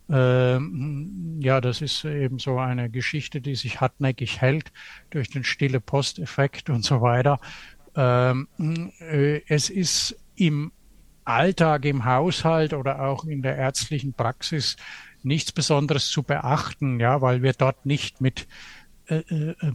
Ähm, 0.10 1.40
ja, 1.40 1.62
das 1.62 1.82
ist 1.82 2.06
eben 2.06 2.38
so 2.38 2.60
eine 2.60 2.90
Geschichte, 2.90 3.42
die 3.42 3.56
sich 3.56 3.82
hartnäckig 3.82 4.42
hält 4.42 4.72
durch 5.10 5.30
den 5.30 5.44
stille 5.44 5.80
Posteffekt 5.80 6.70
und 6.70 6.84
so 6.84 7.02
weiter. 7.02 7.40
Ähm, 7.96 8.48
äh, 9.00 9.42
es 9.48 9.70
ist 9.70 10.18
im 10.36 10.72
Alltag, 11.24 11.86
im 11.86 12.06
Haushalt 12.06 12.74
oder 12.74 13.02
auch 13.02 13.26
in 13.26 13.42
der 13.42 13.56
ärztlichen 13.56 14.14
Praxis 14.14 14.76
nichts 15.24 15.52
Besonderes 15.52 16.10
zu 16.10 16.24
beachten, 16.24 17.00
ja, 17.00 17.22
weil 17.22 17.42
wir 17.42 17.54
dort 17.54 17.86
nicht 17.86 18.22
mit 18.22 18.42
äh, 18.42 18.46
äh, 18.46 18.81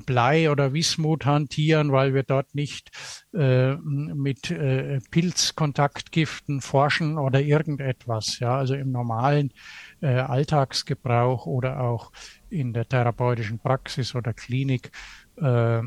Blei 0.07 0.51
oder 0.51 0.72
Wismut 0.72 1.27
hantieren, 1.27 1.92
weil 1.92 2.14
wir 2.14 2.22
dort 2.22 2.55
nicht 2.55 2.90
äh, 3.35 3.77
mit 3.77 4.51
äh, 4.51 5.01
Pilzkontaktgiften 5.11 6.61
forschen 6.61 7.18
oder 7.18 7.40
irgendetwas. 7.40 8.38
Ja, 8.38 8.57
also 8.57 8.75
im 8.75 8.92
normalen 8.92 9.53
äh, 10.01 10.07
Alltagsgebrauch 10.07 11.46
oder 11.46 11.81
auch 11.81 12.12
in 12.49 12.72
der 12.72 12.88
therapeutischen 12.88 13.59
Praxis 13.59 14.14
oder 14.14 14.33
Klinik 14.33 14.90
äh, 15.37 15.83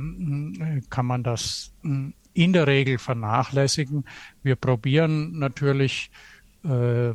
kann 0.89 1.05
man 1.05 1.23
das 1.23 1.73
in 2.33 2.53
der 2.53 2.67
Regel 2.67 2.97
vernachlässigen. 2.97 4.05
Wir 4.43 4.55
probieren 4.55 5.39
natürlich 5.39 6.11
äh, 6.63 7.09
äh, 7.09 7.13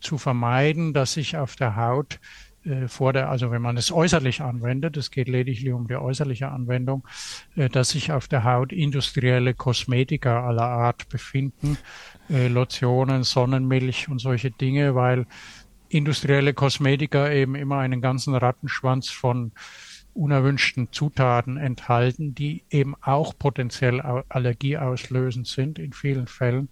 zu 0.00 0.18
vermeiden, 0.18 0.92
dass 0.92 1.12
sich 1.12 1.36
auf 1.36 1.54
der 1.54 1.76
Haut 1.76 2.14
äh, 2.14 2.47
vor 2.88 3.12
der, 3.12 3.30
also 3.30 3.50
wenn 3.50 3.62
man 3.62 3.76
es 3.76 3.92
äußerlich 3.92 4.42
anwendet, 4.42 4.96
es 4.96 5.10
geht 5.10 5.28
lediglich 5.28 5.72
um 5.72 5.86
die 5.88 5.96
äußerliche 5.96 6.48
Anwendung, 6.50 7.06
äh, 7.56 7.68
dass 7.68 7.90
sich 7.90 8.12
auf 8.12 8.28
der 8.28 8.44
Haut 8.44 8.72
industrielle 8.72 9.54
Kosmetika 9.54 10.46
aller 10.46 10.66
Art 10.68 11.08
befinden, 11.08 11.78
äh, 12.28 12.48
Lotionen, 12.48 13.22
Sonnenmilch 13.22 14.08
und 14.08 14.18
solche 14.18 14.50
Dinge, 14.50 14.94
weil 14.94 15.26
industrielle 15.88 16.52
Kosmetika 16.52 17.30
eben 17.30 17.54
immer 17.54 17.78
einen 17.78 18.02
ganzen 18.02 18.34
Rattenschwanz 18.34 19.08
von 19.08 19.52
unerwünschten 20.12 20.88
Zutaten 20.90 21.56
enthalten, 21.56 22.34
die 22.34 22.64
eben 22.70 22.96
auch 23.00 23.38
potenziell 23.38 24.00
allergieauslösend 24.00 25.46
sind 25.46 25.78
in 25.78 25.92
vielen 25.92 26.26
Fällen. 26.26 26.70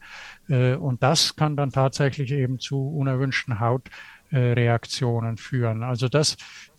Und 0.49 1.03
das 1.03 1.37
kann 1.37 1.57
dann 1.57 1.71
tatsächlich 1.71 2.33
eben 2.33 2.59
zu 2.59 2.89
unerwünschten 2.89 3.61
Haut 3.61 3.89
äh, 3.89 4.16
Reaktionen 4.35 5.37
führen. 5.37 5.83
Also 5.83 6.09
das 6.09 6.37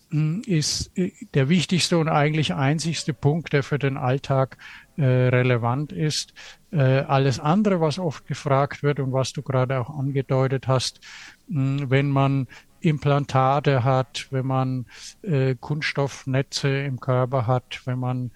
hm, 0.10 0.41
ist 0.45 0.97
äh, 0.97 1.12
der 1.33 1.49
wichtigste 1.49 1.97
und 1.97 2.07
eigentlich 2.07 2.53
einzigste 2.53 3.13
Punkt, 3.13 3.53
der 3.53 3.63
für 3.63 3.77
den 3.77 3.97
Alltag 3.97 4.57
äh, 4.95 5.03
relevant 5.03 5.91
ist. 5.91 6.33
Äh, 6.71 7.01
alles 7.01 7.39
andere, 7.39 7.81
was 7.81 7.99
oft 7.99 8.25
gefragt 8.25 8.83
wird 8.83 8.99
und 8.99 9.12
was 9.12 9.33
du 9.33 9.41
gerade 9.41 9.79
auch 9.79 9.89
angedeutet 9.89 10.67
hast, 10.67 11.01
hm, 11.49 11.89
wenn 11.89 12.10
man 12.10 12.47
Implantate 12.79 13.83
hat, 13.83 14.27
wenn 14.31 14.45
man 14.45 14.86
äh, 15.23 15.55
Kunststoffnetze 15.55 16.69
im 16.69 16.99
Körper 16.99 17.47
hat, 17.47 17.81
wenn 17.86 17.99
man 17.99 18.31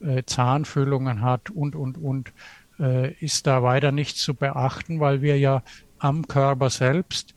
äh, 0.00 0.22
Zahnfüllungen 0.24 1.22
hat 1.22 1.50
und, 1.50 1.74
und, 1.74 1.98
und, 1.98 2.32
äh, 2.78 3.14
ist 3.14 3.46
da 3.46 3.62
weiter 3.62 3.90
nichts 3.90 4.20
zu 4.20 4.34
beachten, 4.34 5.00
weil 5.00 5.22
wir 5.22 5.38
ja 5.38 5.62
am 5.98 6.28
Körper 6.28 6.70
selbst 6.70 7.34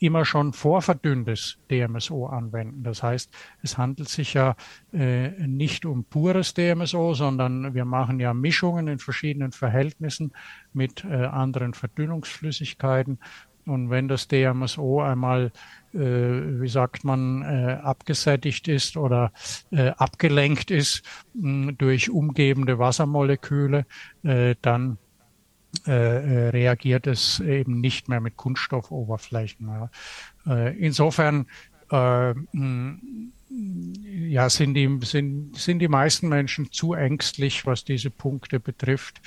immer 0.00 0.24
schon 0.24 0.52
vorverdünntes 0.52 1.58
DMSO 1.70 2.26
anwenden. 2.26 2.82
Das 2.82 3.02
heißt, 3.02 3.30
es 3.62 3.78
handelt 3.78 4.08
sich 4.08 4.34
ja 4.34 4.56
äh, 4.92 5.28
nicht 5.46 5.84
um 5.84 6.04
pures 6.04 6.54
DMSO, 6.54 7.14
sondern 7.14 7.74
wir 7.74 7.84
machen 7.84 8.18
ja 8.18 8.34
Mischungen 8.34 8.88
in 8.88 8.98
verschiedenen 8.98 9.52
Verhältnissen 9.52 10.32
mit 10.72 11.04
äh, 11.04 11.26
anderen 11.26 11.74
Verdünnungsflüssigkeiten. 11.74 13.18
Und 13.66 13.90
wenn 13.90 14.08
das 14.08 14.26
DMSO 14.26 15.02
einmal, 15.02 15.52
äh, 15.92 15.98
wie 15.98 16.68
sagt 16.68 17.04
man, 17.04 17.42
äh, 17.42 17.78
abgesättigt 17.82 18.68
ist 18.68 18.96
oder 18.96 19.32
äh, 19.70 19.90
abgelenkt 19.90 20.70
ist 20.70 21.02
mh, 21.34 21.72
durch 21.72 22.10
umgebende 22.10 22.78
Wassermoleküle, 22.78 23.84
äh, 24.22 24.54
dann 24.62 24.96
äh, 25.86 25.92
äh, 25.92 26.48
reagiert 26.48 27.06
es 27.06 27.40
eben 27.40 27.80
nicht 27.80 28.08
mehr 28.08 28.20
mit 28.20 28.36
Kunststoffoberflächen. 28.36 29.68
Ja. 29.68 29.90
Äh, 30.46 30.76
insofern 30.78 31.46
äh, 31.90 32.34
ja, 34.28 34.48
sind 34.50 34.74
die, 34.74 34.98
sind, 35.02 35.56
sind 35.56 35.78
die 35.80 35.88
meisten 35.88 36.28
Menschen 36.28 36.70
zu 36.72 36.94
ängstlich, 36.94 37.66
was 37.66 37.84
diese 37.84 38.10
Punkte 38.10 38.60
betrifft. 38.60 39.20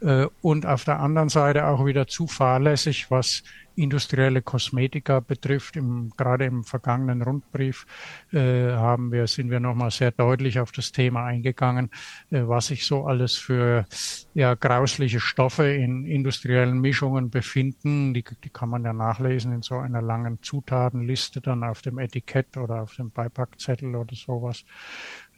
äh, 0.00 0.26
und 0.40 0.66
auf 0.66 0.84
der 0.84 1.00
anderen 1.00 1.28
Seite 1.28 1.66
auch 1.66 1.84
wieder 1.84 2.06
zuverlässig, 2.06 3.10
was 3.10 3.42
industrielle 3.78 4.42
Kosmetika 4.42 5.20
betrifft. 5.20 5.76
Im, 5.76 6.12
gerade 6.16 6.44
im 6.44 6.64
vergangenen 6.64 7.22
Rundbrief 7.22 7.86
äh, 8.32 8.72
haben 8.72 9.12
wir, 9.12 9.26
sind 9.26 9.50
wir 9.50 9.60
nochmal 9.60 9.90
sehr 9.90 10.10
deutlich 10.10 10.58
auf 10.58 10.72
das 10.72 10.92
Thema 10.92 11.24
eingegangen, 11.24 11.90
äh, 12.30 12.42
was 12.42 12.66
sich 12.66 12.86
so 12.86 13.06
alles 13.06 13.36
für 13.36 13.86
ja, 14.34 14.54
grausliche 14.54 15.20
Stoffe 15.20 15.72
in 15.72 16.04
industriellen 16.04 16.80
Mischungen 16.80 17.30
befinden. 17.30 18.14
Die, 18.14 18.24
die 18.44 18.50
kann 18.50 18.68
man 18.68 18.84
ja 18.84 18.92
nachlesen 18.92 19.52
in 19.52 19.62
so 19.62 19.78
einer 19.78 20.02
langen 20.02 20.42
Zutatenliste 20.42 21.40
dann 21.40 21.64
auf 21.64 21.82
dem 21.82 21.98
Etikett 21.98 22.56
oder 22.56 22.82
auf 22.82 22.94
dem 22.96 23.10
Beipackzettel 23.10 23.94
oder 23.94 24.14
sowas. 24.14 24.64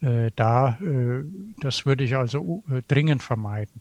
Äh, 0.00 0.30
da, 0.34 0.78
äh, 0.80 1.24
das 1.60 1.84
würde 1.84 2.04
ich 2.04 2.16
also 2.16 2.64
äh, 2.70 2.82
dringend 2.88 3.22
vermeiden. 3.22 3.80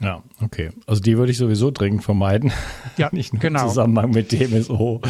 Ja, 0.00 0.22
okay. 0.42 0.70
Also 0.86 1.00
die 1.00 1.16
würde 1.16 1.30
ich 1.30 1.38
sowieso 1.38 1.70
dringend 1.70 2.02
vermeiden. 2.02 2.52
Ja, 2.96 3.08
Nicht 3.12 3.32
nur 3.32 3.40
genau. 3.40 3.62
im 3.62 3.68
Zusammenhang 3.68 4.10
mit 4.10 4.32
DMSO. 4.32 5.00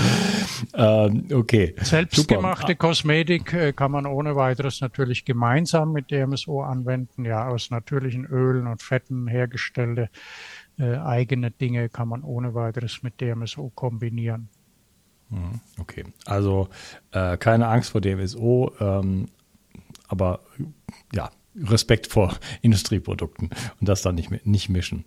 Ähm, 0.75 1.27
okay. 1.33 1.75
Selbstgemachte 1.81 2.73
Super. 2.73 2.88
Kosmetik 2.88 3.53
äh, 3.55 3.73
kann 3.73 3.90
man 3.90 4.07
ohne 4.07 4.37
weiteres 4.37 4.81
natürlich 4.81 5.25
gemeinsam 5.25 5.92
mit 5.92 6.11
DMSO 6.11 6.62
anwenden. 6.62 7.25
Ja, 7.25 7.49
aus 7.49 7.70
natürlichen 7.70 8.27
Ölen 8.27 8.66
und 8.66 8.83
Fetten 8.83 9.27
hergestellte 9.27 10.11
äh, 10.79 10.97
eigene 10.97 11.51
Dinge 11.51 11.88
kann 11.88 12.09
man 12.09 12.23
ohne 12.23 12.55
weiteres 12.55 13.03
mit 13.03 13.20
DMSO 13.20 13.70
kombinieren. 13.75 14.49
Mhm, 15.31 15.61
okay, 15.79 16.05
also 16.27 16.68
äh, 17.12 17.37
keine 17.37 17.68
Angst 17.68 17.90
vor 17.90 18.01
DMSO, 18.01 18.73
ähm, 18.81 19.27
aber 20.09 20.40
ja, 21.12 21.31
Respekt 21.57 22.07
vor 22.07 22.37
Industrieprodukten 22.62 23.51
und 23.81 23.88
das 23.88 24.03
dann 24.03 24.14
nicht, 24.14 24.47
nicht 24.47 24.69
mischen. 24.69 25.05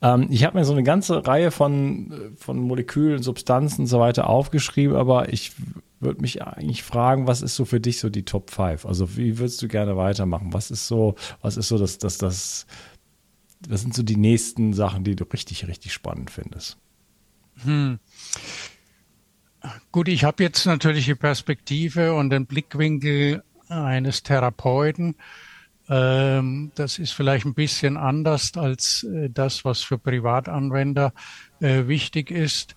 Ähm, 0.00 0.28
ich 0.30 0.44
habe 0.44 0.58
mir 0.58 0.64
so 0.64 0.72
eine 0.72 0.82
ganze 0.82 1.26
Reihe 1.26 1.50
von, 1.50 2.34
von 2.36 2.58
Molekülen, 2.58 3.22
Substanzen 3.22 3.82
und 3.82 3.86
so 3.86 4.00
weiter 4.00 4.28
aufgeschrieben, 4.28 4.96
aber 4.96 5.32
ich 5.32 5.52
würde 6.00 6.20
mich 6.20 6.42
eigentlich 6.42 6.82
fragen, 6.82 7.26
was 7.26 7.42
ist 7.42 7.54
so 7.54 7.64
für 7.64 7.80
dich 7.80 8.00
so 8.00 8.10
die 8.10 8.24
Top 8.24 8.50
5? 8.50 8.86
Also 8.86 9.16
wie 9.16 9.38
würdest 9.38 9.62
du 9.62 9.68
gerne 9.68 9.96
weitermachen? 9.96 10.52
Was 10.52 10.70
ist 10.70 10.88
so, 10.88 11.14
was 11.40 11.56
ist 11.56 11.68
so 11.68 11.78
das, 11.78 11.98
das, 11.98 12.18
das, 12.18 12.66
was 13.68 13.82
sind 13.82 13.94
so 13.94 14.02
die 14.02 14.16
nächsten 14.16 14.72
Sachen, 14.72 15.04
die 15.04 15.14
du 15.14 15.24
richtig, 15.24 15.68
richtig 15.68 15.92
spannend 15.92 16.30
findest? 16.30 16.78
Hm. 17.64 17.98
Gut, 19.92 20.08
ich 20.08 20.24
habe 20.24 20.42
jetzt 20.42 20.66
natürlich 20.66 21.04
die 21.04 21.14
Perspektive 21.14 22.14
und 22.14 22.30
den 22.30 22.46
Blickwinkel 22.46 23.44
eines 23.68 24.24
Therapeuten 24.24 25.14
das 25.88 26.98
ist 26.98 27.12
vielleicht 27.12 27.44
ein 27.44 27.54
bisschen 27.54 27.96
anders 27.96 28.52
als 28.56 29.04
äh, 29.04 29.28
das, 29.30 29.64
was 29.64 29.82
für 29.82 29.98
Privatanwender 29.98 31.12
äh, 31.60 31.86
wichtig 31.86 32.30
ist. 32.30 32.76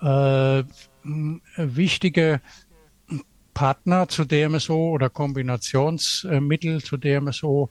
Äh, 0.00 0.64
wichtige 1.56 2.40
Partner 3.54 4.08
zu 4.08 4.24
DMSO 4.24 4.90
oder 4.90 5.08
Kombinationsmittel 5.08 6.82
zu 6.82 6.96
DMSO 6.96 7.70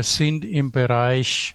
sind 0.00 0.44
im 0.46 0.72
Bereich 0.72 1.54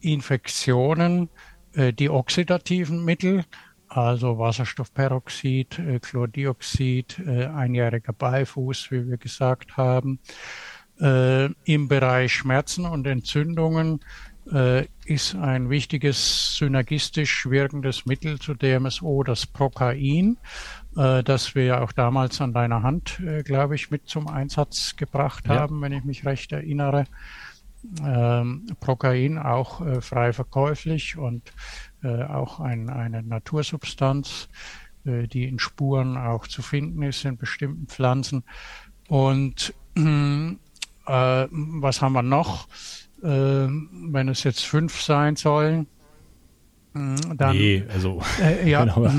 Infektionen 0.00 1.28
die 1.76 2.08
oxidativen 2.08 3.04
Mittel, 3.04 3.44
also 3.88 4.38
Wasserstoffperoxid, 4.38 5.80
Chlordioxid, 6.00 7.20
einjähriger 7.28 8.14
Beifuß, 8.14 8.90
wie 8.90 9.06
wir 9.06 9.18
gesagt 9.18 9.76
haben. 9.76 10.18
Äh, 11.02 11.46
Im 11.64 11.88
Bereich 11.88 12.32
Schmerzen 12.32 12.86
und 12.86 13.08
Entzündungen 13.08 14.00
äh, 14.52 14.86
ist 15.04 15.34
ein 15.34 15.68
wichtiges 15.68 16.56
synergistisch 16.56 17.46
wirkendes 17.50 18.06
Mittel 18.06 18.38
zu 18.38 18.54
DMSO 18.54 19.24
das 19.24 19.46
Prokain, 19.46 20.36
äh, 20.96 21.24
das 21.24 21.56
wir 21.56 21.64
ja 21.64 21.80
auch 21.80 21.90
damals 21.90 22.40
an 22.40 22.52
deiner 22.52 22.84
Hand, 22.84 23.18
äh, 23.20 23.42
glaube 23.42 23.74
ich, 23.74 23.90
mit 23.90 24.08
zum 24.08 24.28
Einsatz 24.28 24.94
gebracht 24.96 25.48
ja. 25.48 25.56
haben, 25.56 25.80
wenn 25.80 25.92
ich 25.92 26.04
mich 26.04 26.24
recht 26.24 26.52
erinnere. 26.52 27.06
Ähm, 28.04 28.66
Prokain 28.78 29.38
auch 29.38 29.84
äh, 29.84 30.00
frei 30.00 30.32
verkäuflich 30.32 31.16
und 31.16 31.52
äh, 32.04 32.22
auch 32.22 32.60
ein, 32.60 32.90
eine 32.90 33.24
Natursubstanz, 33.24 34.48
äh, 35.04 35.26
die 35.26 35.48
in 35.48 35.58
Spuren 35.58 36.16
auch 36.16 36.46
zu 36.46 36.62
finden 36.62 37.02
ist 37.02 37.24
in 37.24 37.36
bestimmten 37.36 37.88
Pflanzen. 37.88 38.44
Und 39.08 39.74
äh, 41.06 41.46
was 41.50 42.02
haben 42.02 42.12
wir 42.12 42.22
noch? 42.22 42.68
Äh, 43.22 43.26
wenn 43.26 44.28
es 44.28 44.44
jetzt 44.44 44.64
fünf 44.64 45.00
sein 45.00 45.36
sollen, 45.36 45.86
hm, 46.94 47.38
dann, 47.38 47.56
nee, 47.56 47.84
also, 47.88 48.20
äh, 48.40 48.68
ja, 48.68 48.84
genau. 48.94 49.10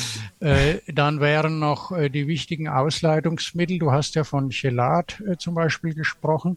äh, 0.40 0.78
dann 0.86 1.20
wären 1.20 1.58
noch 1.58 1.92
äh, 1.92 2.08
die 2.08 2.26
wichtigen 2.26 2.68
Ausleitungsmittel. 2.68 3.78
Du 3.78 3.92
hast 3.92 4.14
ja 4.14 4.24
von 4.24 4.48
Chelat 4.48 5.20
äh, 5.20 5.36
zum 5.36 5.54
Beispiel 5.54 5.94
gesprochen. 5.94 6.56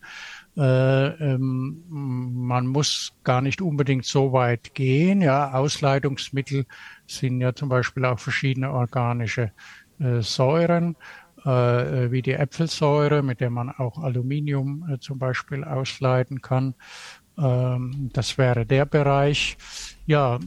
Äh, 0.56 1.08
ähm, 1.08 1.84
man 1.90 2.68
muss 2.68 3.14
gar 3.24 3.42
nicht 3.42 3.62
unbedingt 3.62 4.06
so 4.06 4.32
weit 4.32 4.74
gehen. 4.74 5.22
Ja, 5.22 5.52
Ausleitungsmittel 5.52 6.66
sind 7.06 7.42
ja 7.42 7.54
zum 7.54 7.68
Beispiel 7.68 8.06
auch 8.06 8.20
verschiedene 8.20 8.72
organische 8.72 9.52
äh, 10.00 10.22
Säuren 10.22 10.96
äh, 10.96 11.21
wie 11.44 12.22
die 12.22 12.34
Äpfelsäure, 12.34 13.24
mit 13.24 13.40
der 13.40 13.50
man 13.50 13.70
auch 13.70 13.98
Aluminium 13.98 14.88
äh, 14.92 15.00
zum 15.00 15.18
Beispiel 15.20 15.64
ausleiten 15.64 16.42
kann. 16.42 16.76
Ähm, 17.38 18.10
das 18.14 18.38
wäre 18.38 18.66
der 18.66 18.86
Bereich. 18.86 19.58
Ja, 20.06 20.40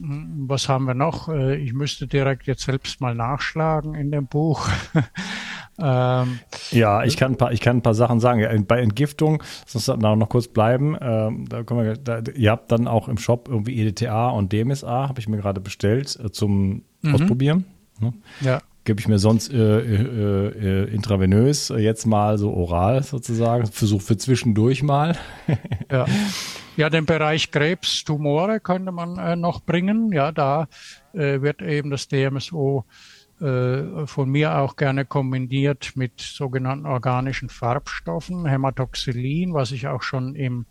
was 0.47 0.69
haben 0.69 0.85
wir 0.85 0.93
noch? 0.93 1.29
Äh, 1.29 1.55
ich 1.57 1.73
müsste 1.73 2.07
direkt 2.07 2.45
jetzt 2.47 2.63
selbst 2.63 3.01
mal 3.01 3.15
nachschlagen 3.15 3.95
in 3.95 4.11
dem 4.11 4.27
Buch. 4.27 4.69
ähm, 5.79 6.39
ja, 6.71 7.03
ich 7.03 7.17
kann, 7.17 7.33
ein 7.33 7.37
paar, 7.37 7.51
ich 7.51 7.61
kann 7.61 7.77
ein 7.77 7.81
paar 7.81 7.95
Sachen 7.95 8.19
sagen. 8.19 8.65
Bei 8.67 8.79
Entgiftung, 8.79 9.41
sonst 9.65 9.87
noch 9.87 10.29
kurz 10.29 10.47
bleiben. 10.47 10.95
Ähm, 11.01 11.49
da 11.49 11.63
können 11.63 11.83
wir, 11.83 11.97
da, 11.97 12.21
ihr 12.35 12.51
habt 12.51 12.71
dann 12.71 12.87
auch 12.87 13.07
im 13.07 13.17
Shop 13.17 13.47
irgendwie 13.49 13.79
EDTA 13.81 14.29
und 14.29 14.53
DMSA, 14.53 15.09
habe 15.09 15.19
ich 15.19 15.27
mir 15.27 15.37
gerade 15.37 15.61
bestellt, 15.61 16.17
äh, 16.23 16.31
zum 16.31 16.83
mhm. 17.01 17.15
Ausprobieren. 17.15 17.65
Ne? 17.99 18.13
Ja 18.41 18.61
gebe 18.85 18.99
ich 18.99 19.07
mir 19.07 19.19
sonst 19.19 19.51
äh, 19.51 19.57
äh, 19.57 20.83
äh, 20.85 20.93
intravenös, 20.93 21.73
jetzt 21.75 22.05
mal 22.05 22.37
so 22.37 22.53
oral 22.53 23.03
sozusagen, 23.03 23.65
Versuch 23.65 24.01
für 24.01 24.15
zwischendurch 24.15 24.83
mal. 24.83 25.17
ja. 25.91 26.05
ja, 26.77 26.89
den 26.89 27.05
Bereich 27.05 27.51
Krebs, 27.51 28.03
Tumore 28.03 28.59
könnte 28.59 28.91
man 28.91 29.17
äh, 29.17 29.35
noch 29.35 29.61
bringen. 29.61 30.11
Ja, 30.13 30.31
da 30.31 30.67
äh, 31.13 31.41
wird 31.41 31.61
eben 31.61 31.89
das 31.89 32.07
DMSO 32.07 32.85
äh, 33.41 34.07
von 34.07 34.29
mir 34.29 34.59
auch 34.59 34.77
gerne 34.77 35.03
kombiniert 35.03 35.93
mit 35.95 36.21
sogenannten 36.21 36.85
organischen 36.85 37.49
Farbstoffen, 37.49 38.45
Hämatoxylin, 38.45 39.53
was 39.53 39.71
ich 39.71 39.87
auch 39.87 40.03
schon 40.03 40.35
im 40.35 40.67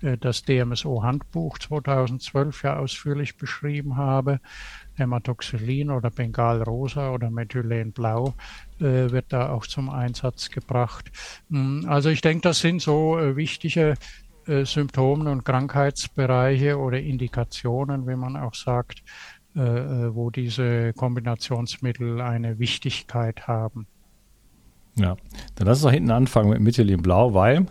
äh, 0.00 0.16
das 0.16 0.42
DMSO 0.42 1.02
Handbuch 1.02 1.58
2012 1.58 2.62
ja 2.62 2.78
ausführlich 2.78 3.36
beschrieben 3.36 3.96
habe. 3.96 4.40
Hämatoxylin 4.96 5.90
oder 5.90 6.10
Bengalrosa 6.10 7.10
oder 7.10 7.30
Methylenblau 7.30 8.34
äh, 8.80 9.10
wird 9.10 9.26
da 9.28 9.50
auch 9.50 9.66
zum 9.66 9.90
Einsatz 9.90 10.50
gebracht. 10.50 11.10
Mm, 11.48 11.86
also 11.86 12.08
ich 12.08 12.20
denke, 12.20 12.42
das 12.42 12.60
sind 12.60 12.82
so 12.82 13.18
äh, 13.18 13.36
wichtige 13.36 13.94
äh, 14.46 14.64
Symptome 14.64 15.30
und 15.30 15.44
Krankheitsbereiche 15.44 16.78
oder 16.78 17.00
Indikationen, 17.00 18.06
wie 18.06 18.16
man 18.16 18.36
auch 18.36 18.54
sagt, 18.54 19.02
äh, 19.56 19.60
äh, 19.60 20.14
wo 20.14 20.30
diese 20.30 20.92
Kombinationsmittel 20.92 22.20
eine 22.20 22.58
Wichtigkeit 22.58 23.48
haben. 23.48 23.86
Ja, 24.96 25.16
dann 25.54 25.66
lass 25.66 25.78
uns 25.78 25.84
doch 25.84 25.92
hinten 25.92 26.10
anfangen 26.10 26.50
mit 26.50 26.60
Methylenblau, 26.60 27.34
weil, 27.34 27.66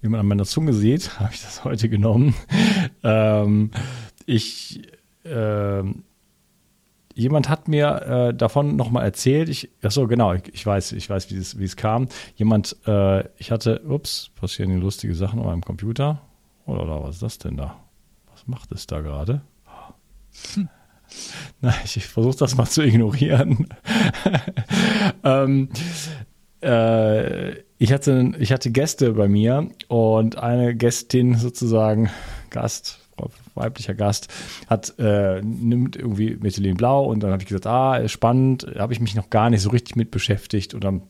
wie 0.00 0.08
man 0.08 0.20
an 0.20 0.26
meiner 0.26 0.44
Zunge 0.44 0.72
sieht, 0.72 1.18
habe 1.20 1.32
ich 1.32 1.42
das 1.42 1.64
heute 1.64 1.88
genommen. 1.88 2.34
ähm, 3.02 3.70
ich 4.26 4.82
ähm, 5.24 6.04
jemand 7.22 7.48
hat 7.48 7.68
mir 7.68 8.02
äh, 8.30 8.34
davon 8.34 8.76
nochmal 8.76 9.04
erzählt. 9.04 9.48
Ich, 9.48 9.70
ach 9.82 9.90
so, 9.90 10.06
genau, 10.06 10.34
ich, 10.34 10.42
ich, 10.52 10.66
weiß, 10.66 10.92
ich 10.92 11.08
weiß, 11.08 11.30
wie 11.30 11.36
es, 11.36 11.58
wie 11.58 11.64
es 11.64 11.76
kam. 11.76 12.08
Jemand, 12.36 12.76
äh, 12.86 13.24
ich 13.38 13.50
hatte, 13.50 13.82
ups, 13.88 14.30
passieren 14.34 14.70
die 14.70 14.80
lustige 14.80 15.14
Sachen 15.14 15.38
auf 15.38 15.46
meinem 15.46 15.62
Computer. 15.62 16.20
Oder, 16.66 16.82
oder 16.82 17.02
was 17.02 17.16
ist 17.16 17.22
das 17.22 17.38
denn 17.38 17.56
da? 17.56 17.76
Was 18.30 18.46
macht 18.46 18.72
es 18.72 18.86
da 18.86 19.00
gerade? 19.00 19.42
Hm. 20.54 20.68
Na, 21.60 21.74
ich, 21.84 21.96
ich 21.96 22.06
versuche 22.06 22.38
das 22.38 22.56
mal 22.56 22.66
zu 22.66 22.82
ignorieren. 22.82 23.68
ähm, 25.24 25.68
äh, 26.62 27.52
ich, 27.78 27.92
hatte, 27.92 28.32
ich 28.38 28.52
hatte 28.52 28.70
Gäste 28.70 29.12
bei 29.12 29.28
mir 29.28 29.68
und 29.88 30.38
eine 30.38 30.74
Gästin 30.74 31.36
sozusagen, 31.36 32.10
Gast, 32.50 33.01
weiblicher 33.54 33.94
Gast, 33.94 34.28
hat, 34.68 34.94
äh, 34.98 35.40
nimmt 35.42 35.96
irgendwie 35.96 36.36
Methylene 36.40 36.74
Blau 36.74 37.04
und 37.04 37.22
dann 37.22 37.32
habe 37.32 37.42
ich 37.42 37.48
gesagt, 37.48 37.66
ah, 37.66 38.08
spannend, 38.08 38.66
habe 38.78 38.92
ich 38.92 39.00
mich 39.00 39.14
noch 39.14 39.30
gar 39.30 39.50
nicht 39.50 39.62
so 39.62 39.70
richtig 39.70 39.96
mit 39.96 40.10
beschäftigt 40.10 40.74
und 40.74 40.84
dann 40.84 41.02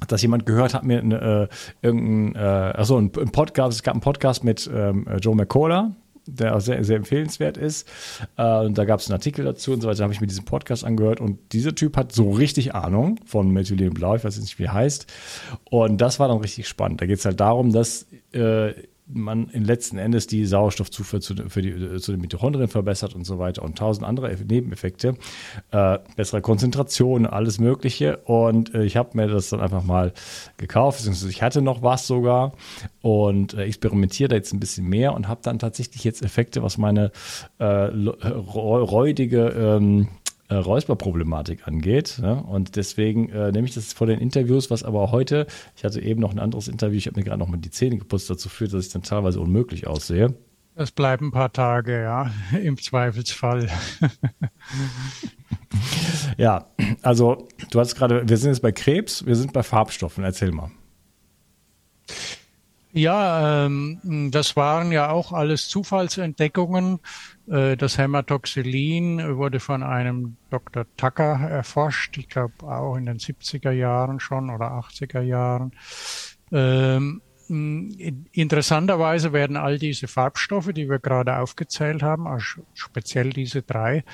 hat 0.00 0.10
das 0.10 0.22
jemand 0.22 0.46
gehört, 0.46 0.74
hat 0.74 0.84
mir 0.84 0.98
äh, 0.98 1.48
irgendein, 1.80 2.34
äh, 2.34 2.38
also 2.38 2.96
ein, 2.96 3.12
ein, 3.16 3.30
Podcast, 3.30 3.76
es 3.76 3.82
gab 3.82 3.94
einen 3.94 4.00
Podcast 4.00 4.42
mit 4.42 4.68
ähm, 4.72 5.06
Joe 5.20 5.36
McCullough 5.36 5.92
der 6.26 6.56
auch 6.56 6.60
sehr, 6.60 6.82
sehr 6.84 6.96
empfehlenswert 6.96 7.56
ist. 7.56 7.88
Äh, 8.36 8.64
und 8.64 8.78
da 8.78 8.84
gab 8.84 9.00
es 9.00 9.08
einen 9.08 9.14
Artikel 9.14 9.44
dazu 9.44 9.72
und 9.72 9.80
so 9.80 9.88
weiter. 9.88 9.98
Da 9.98 10.04
habe 10.04 10.14
ich 10.14 10.20
mir 10.20 10.26
diesen 10.26 10.44
Podcast 10.44 10.84
angehört 10.84 11.20
und 11.20 11.52
dieser 11.52 11.74
Typ 11.74 11.96
hat 11.96 12.12
so 12.12 12.30
richtig 12.30 12.74
Ahnung 12.74 13.18
von 13.24 13.50
Methylenblau, 13.50 14.16
ich 14.16 14.24
weiß 14.24 14.36
jetzt 14.36 14.44
nicht, 14.44 14.58
wie 14.58 14.64
er 14.64 14.72
heißt. 14.72 15.06
Und 15.70 16.00
das 16.00 16.20
war 16.20 16.28
dann 16.28 16.38
richtig 16.38 16.68
spannend. 16.68 17.00
Da 17.00 17.06
geht 17.06 17.18
es 17.18 17.24
halt 17.24 17.40
darum, 17.40 17.72
dass 17.72 18.06
äh, 18.32 18.72
man 19.06 19.48
letzten 19.52 19.98
Endes 19.98 20.26
die 20.26 20.46
Sauerstoffzufuhr 20.46 21.20
zu, 21.20 21.34
die, 21.34 21.98
zu 21.98 22.12
den 22.12 22.20
Mitochondrien 22.20 22.68
verbessert 22.68 23.14
und 23.14 23.24
so 23.24 23.38
weiter 23.38 23.62
und 23.62 23.76
tausend 23.76 24.06
andere 24.06 24.34
Nebeneffekte, 24.36 25.16
äh, 25.70 25.98
bessere 26.16 26.40
Konzentration, 26.40 27.26
alles 27.26 27.58
Mögliche. 27.58 28.18
Und 28.18 28.74
äh, 28.74 28.84
ich 28.84 28.96
habe 28.96 29.16
mir 29.16 29.28
das 29.28 29.50
dann 29.50 29.60
einfach 29.60 29.82
mal 29.82 30.12
gekauft, 30.56 30.98
beziehungsweise 30.98 31.30
ich 31.30 31.42
hatte 31.42 31.62
noch 31.62 31.82
was 31.82 32.06
sogar 32.06 32.52
und 33.00 33.54
äh, 33.54 33.64
experimentiere 33.64 34.28
da 34.28 34.36
jetzt 34.36 34.52
ein 34.52 34.60
bisschen 34.60 34.88
mehr 34.88 35.14
und 35.14 35.28
habe 35.28 35.40
dann 35.42 35.58
tatsächlich 35.58 36.04
jetzt 36.04 36.22
Effekte, 36.22 36.62
was 36.62 36.78
meine 36.78 37.10
äh, 37.58 37.64
räudige 37.64 39.48
ähm, 39.48 40.08
äh, 40.52 40.56
Räusperproblematik 40.56 41.66
angeht. 41.66 42.18
Ne? 42.20 42.42
Und 42.42 42.76
deswegen 42.76 43.30
äh, 43.30 43.50
nehme 43.52 43.66
ich 43.66 43.74
das 43.74 43.94
vor 43.94 44.06
den 44.06 44.18
Interviews, 44.20 44.70
was 44.70 44.82
aber 44.82 45.10
heute, 45.10 45.46
ich 45.76 45.84
hatte 45.84 46.02
eben 46.02 46.20
noch 46.20 46.30
ein 46.30 46.38
anderes 46.38 46.68
Interview, 46.68 46.98
ich 46.98 47.06
habe 47.06 47.18
mir 47.18 47.24
gerade 47.24 47.38
noch 47.38 47.48
mal 47.48 47.56
die 47.56 47.70
Zähne 47.70 47.96
geputzt, 47.96 48.28
dazu 48.28 48.50
führt, 48.50 48.74
dass 48.74 48.86
ich 48.86 48.92
dann 48.92 49.02
teilweise 49.02 49.40
unmöglich 49.40 49.86
aussehe. 49.86 50.34
Es 50.74 50.90
bleiben 50.90 51.28
ein 51.28 51.30
paar 51.32 51.52
Tage, 51.52 52.02
ja, 52.02 52.30
im 52.62 52.76
Zweifelsfall. 52.76 53.70
ja, 56.36 56.66
also 57.00 57.48
du 57.70 57.80
hast 57.80 57.94
gerade, 57.94 58.28
wir 58.28 58.36
sind 58.36 58.50
jetzt 58.50 58.62
bei 58.62 58.72
Krebs, 58.72 59.24
wir 59.24 59.36
sind 59.36 59.54
bei 59.54 59.62
Farbstoffen. 59.62 60.22
Erzähl 60.22 60.52
mal. 60.52 60.70
Ja, 62.94 63.64
ähm, 63.64 64.28
das 64.30 64.54
waren 64.54 64.92
ja 64.92 65.10
auch 65.10 65.32
alles 65.32 65.68
Zufallsentdeckungen. 65.68 67.00
Äh, 67.48 67.76
das 67.76 67.96
Hämatoxylin 67.96 69.36
wurde 69.36 69.60
von 69.60 69.82
einem 69.82 70.36
Dr. 70.50 70.84
Tucker 70.98 71.40
erforscht, 71.40 72.18
ich 72.18 72.28
glaube 72.28 72.52
auch 72.60 72.96
in 72.96 73.06
den 73.06 73.16
70er 73.16 73.70
Jahren 73.70 74.20
schon 74.20 74.50
oder 74.50 74.72
80er 74.72 75.22
Jahren. 75.22 75.72
Ähm, 76.52 77.22
interessanterweise 78.32 79.32
werden 79.32 79.56
all 79.56 79.78
diese 79.78 80.06
Farbstoffe, 80.06 80.72
die 80.74 80.88
wir 80.88 80.98
gerade 80.98 81.38
aufgezählt 81.38 82.02
haben, 82.02 82.26
speziell 82.74 83.30
diese 83.30 83.62
drei, 83.62 84.04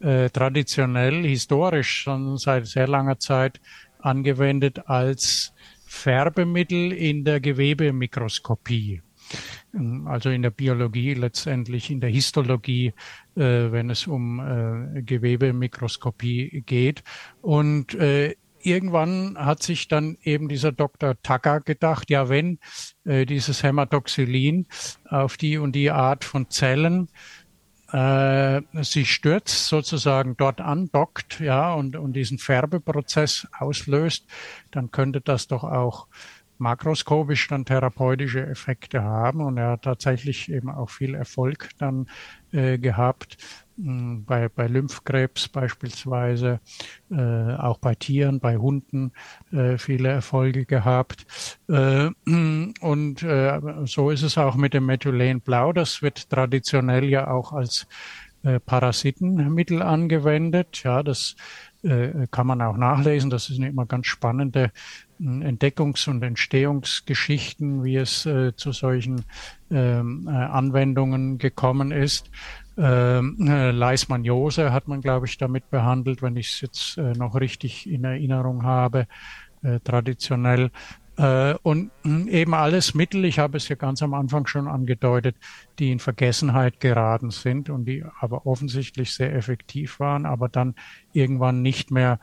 äh, 0.00 0.28
traditionell, 0.28 1.24
historisch 1.24 2.02
schon 2.02 2.36
seit 2.36 2.66
sehr 2.66 2.88
langer 2.88 3.18
Zeit 3.18 3.60
angewendet 4.00 4.86
als 4.86 5.52
Färbemittel 5.88 6.92
in 6.92 7.24
der 7.24 7.40
Gewebemikroskopie. 7.40 9.02
Also 10.06 10.30
in 10.30 10.42
der 10.42 10.50
Biologie 10.50 11.14
letztendlich, 11.14 11.90
in 11.90 12.00
der 12.00 12.10
Histologie, 12.10 12.92
äh, 13.36 13.72
wenn 13.72 13.90
es 13.90 14.06
um 14.06 14.38
äh, 14.38 15.02
Gewebemikroskopie 15.02 16.62
geht. 16.64 17.02
Und 17.40 17.94
äh, 17.94 18.34
irgendwann 18.62 19.36
hat 19.38 19.62
sich 19.62 19.88
dann 19.88 20.16
eben 20.22 20.48
dieser 20.48 20.72
Dr. 20.72 21.20
Tucker 21.22 21.60
gedacht, 21.60 22.10
ja, 22.10 22.28
wenn 22.28 22.58
äh, 23.04 23.26
dieses 23.26 23.62
Hämatoxylin 23.62 24.66
auf 25.08 25.36
die 25.36 25.58
und 25.58 25.72
die 25.72 25.90
Art 25.90 26.24
von 26.24 26.50
Zellen 26.50 27.08
äh, 27.92 28.60
sich 28.82 29.12
stürzt, 29.12 29.68
sozusagen 29.68 30.36
dort 30.36 30.60
andockt, 30.60 31.40
ja, 31.40 31.72
und, 31.74 31.96
und 31.96 32.12
diesen 32.12 32.38
Färbeprozess 32.38 33.46
auslöst, 33.58 34.26
dann 34.70 34.90
könnte 34.90 35.20
das 35.20 35.46
doch 35.46 35.64
auch 35.64 36.06
makroskopisch 36.58 37.48
dann 37.48 37.64
therapeutische 37.64 38.44
Effekte 38.46 39.02
haben. 39.02 39.40
Und 39.40 39.56
er 39.56 39.70
hat 39.70 39.82
tatsächlich 39.82 40.50
eben 40.50 40.70
auch 40.70 40.90
viel 40.90 41.14
Erfolg 41.14 41.70
dann 41.78 42.08
äh, 42.52 42.78
gehabt. 42.78 43.36
Hm, 43.80 44.24
bei, 44.24 44.48
bei 44.48 44.66
Lymphkrebs 44.66 45.48
beispielsweise, 45.48 46.60
äh, 47.10 47.54
auch 47.54 47.78
bei 47.78 47.94
Tieren, 47.94 48.40
bei 48.40 48.56
Hunden 48.56 49.12
äh, 49.52 49.78
viele 49.78 50.08
Erfolge 50.08 50.64
gehabt. 50.64 51.26
Äh, 51.68 52.10
und 52.80 53.22
äh, 53.22 53.60
so 53.84 54.10
ist 54.10 54.22
es 54.22 54.36
auch 54.36 54.56
mit 54.56 54.74
dem 54.74 54.86
Methylenblau. 54.86 55.72
Das 55.72 56.02
wird 56.02 56.28
traditionell 56.28 57.04
ja 57.04 57.30
auch 57.30 57.52
als 57.52 57.86
äh, 58.42 58.58
Parasitenmittel 58.58 59.82
angewendet. 59.82 60.82
Ja, 60.82 61.04
das 61.04 61.36
äh, 61.82 62.26
kann 62.32 62.48
man 62.48 62.60
auch 62.62 62.76
nachlesen. 62.76 63.30
Das 63.30 63.46
sind 63.46 63.62
immer 63.62 63.86
ganz 63.86 64.06
spannende 64.08 64.72
Entdeckungs- 65.20 66.08
und 66.08 66.22
Entstehungsgeschichten, 66.22 67.82
wie 67.82 67.96
es 67.96 68.26
äh, 68.26 68.54
zu 68.54 68.72
solchen 68.72 69.24
ähm, 69.70 70.28
äh, 70.28 70.32
Anwendungen 70.32 71.38
gekommen 71.38 71.90
ist. 71.90 72.30
Ähm, 72.78 73.36
äh, 73.48 73.72
Leishmaniose 73.72 74.72
hat 74.72 74.86
man, 74.86 75.00
glaube 75.00 75.26
ich, 75.26 75.36
damit 75.36 75.68
behandelt, 75.70 76.22
wenn 76.22 76.36
ich 76.36 76.50
es 76.50 76.60
jetzt 76.60 76.98
äh, 76.98 77.12
noch 77.12 77.34
richtig 77.34 77.90
in 77.90 78.04
Erinnerung 78.04 78.62
habe, 78.62 79.06
äh, 79.62 79.80
traditionell. 79.80 80.70
Und 81.64 81.90
hm, 82.04 82.28
eben 82.28 82.54
alles 82.54 82.94
Mittel, 82.94 83.24
ich 83.24 83.40
habe 83.40 83.56
es 83.56 83.68
ja 83.68 83.74
ganz 83.74 84.04
am 84.04 84.14
Anfang 84.14 84.46
schon 84.46 84.68
angedeutet, 84.68 85.34
die 85.80 85.90
in 85.90 85.98
Vergessenheit 85.98 86.78
geraten 86.78 87.32
sind 87.32 87.70
und 87.70 87.86
die 87.86 88.04
aber 88.20 88.46
offensichtlich 88.46 89.12
sehr 89.12 89.34
effektiv 89.34 89.98
waren, 89.98 90.26
aber 90.26 90.48
dann 90.48 90.76
irgendwann 91.12 91.60
nicht 91.60 91.90
mehr 91.90 92.20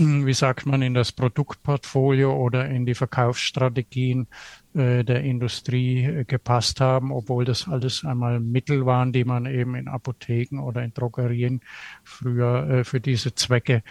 wie 0.00 0.32
sagt 0.32 0.64
man, 0.64 0.80
in 0.80 0.94
das 0.94 1.12
Produktportfolio 1.12 2.34
oder 2.34 2.66
in 2.68 2.86
die 2.86 2.94
Verkaufsstrategien 2.94 4.28
äh, 4.72 5.04
der 5.04 5.22
Industrie 5.24 6.04
äh, 6.04 6.24
gepasst 6.24 6.80
haben, 6.80 7.12
obwohl 7.12 7.44
das 7.44 7.68
alles 7.68 8.04
einmal 8.04 8.40
Mittel 8.40 8.86
waren, 8.86 9.12
die 9.12 9.24
man 9.24 9.44
eben 9.44 9.74
in 9.74 9.88
Apotheken 9.88 10.60
oder 10.60 10.82
in 10.82 10.94
Drogerien 10.94 11.60
früher 12.02 12.70
äh, 12.70 12.84
für 12.84 13.00
diese 13.00 13.34
Zwecke 13.34 13.82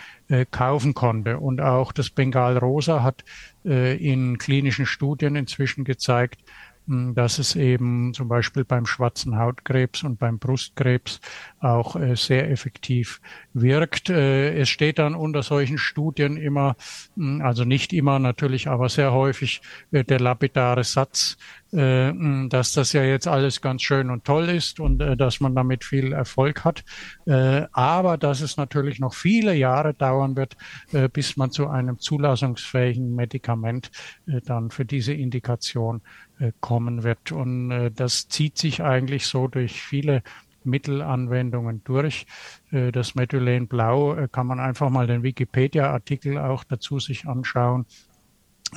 kaufen 0.52 0.94
konnte. 0.94 1.40
Und 1.40 1.60
auch 1.60 1.92
das 1.92 2.12
Bengal 2.12 2.60
Rosa 2.60 3.02
hat 3.02 3.24
in 3.64 4.38
klinischen 4.38 4.86
Studien 4.86 5.36
inzwischen 5.36 5.84
gezeigt, 5.84 6.40
dass 6.90 7.38
es 7.38 7.56
eben 7.56 8.14
zum 8.14 8.28
Beispiel 8.28 8.66
beim 8.66 8.86
schwarzen 8.86 9.38
Hautkrebs 9.38 10.04
und 10.04 10.18
beim 10.18 10.40
Brustkrebs 10.40 11.22
auch 11.60 11.96
äh, 11.96 12.16
sehr 12.16 12.50
effektiv 12.50 13.22
wirkt. 13.54 14.10
Äh, 14.10 14.60
es 14.60 14.70
steht 14.70 14.98
dann 14.98 15.14
unter 15.14 15.44
solchen 15.44 15.78
Studien 15.78 16.36
immer, 16.38 16.76
also 17.42 17.64
nicht 17.64 17.94
immer 17.94 18.18
natürlich, 18.18 18.68
aber 18.68 18.90
sehr 18.90 19.14
häufig 19.14 19.62
äh, 19.92 20.04
der 20.04 20.20
lapidare 20.20 20.84
Satz, 20.84 21.38
dass 21.72 22.74
das 22.74 22.94
ja 22.94 23.04
jetzt 23.04 23.28
alles 23.28 23.62
ganz 23.62 23.84
schön 23.84 24.10
und 24.10 24.26
toll 24.26 24.50
ist 24.50 24.80
und 24.80 24.98
dass 24.98 25.40
man 25.40 25.54
damit 25.54 25.84
viel 25.84 26.14
Erfolg 26.14 26.66
hat, 26.66 26.84
aber 27.26 28.18
dass 28.18 28.42
es 28.42 28.58
natürlich 28.58 29.00
noch 29.00 29.14
viele 29.14 29.54
Jahre 29.54 29.94
dauern 29.94 30.36
wird, 30.36 30.58
bis 31.14 31.38
man 31.38 31.52
zu 31.52 31.68
einem 31.68 32.00
zulassungsfähigen 32.00 33.14
Medikament 33.16 33.92
dann 34.46 34.72
für 34.72 34.86
diese 34.86 35.14
Indikation 35.14 36.02
äh, 36.40 36.54
kommen 36.62 37.04
wird. 37.04 37.34
Und 37.34 37.72
äh, 37.72 37.92
das 37.92 38.30
zieht 38.30 38.58
sich 38.58 38.82
eigentlich 38.82 39.28
so 39.28 39.48
durch 39.48 39.82
viele 39.82 40.24
Mittelanwendungen 40.64 41.84
durch. 41.84 42.26
Äh, 42.72 42.94
das 42.94 43.14
Methylenblau 43.16 44.28
kann 44.32 44.48
man 44.48 44.60
einfach 44.60 44.90
mal 44.90 45.06
den 45.06 45.22
Wikipedia-Artikel 45.24 46.38
auch 46.38 46.64
dazu 46.64 47.00
sich 47.00 47.28
anschauen. 47.28 47.86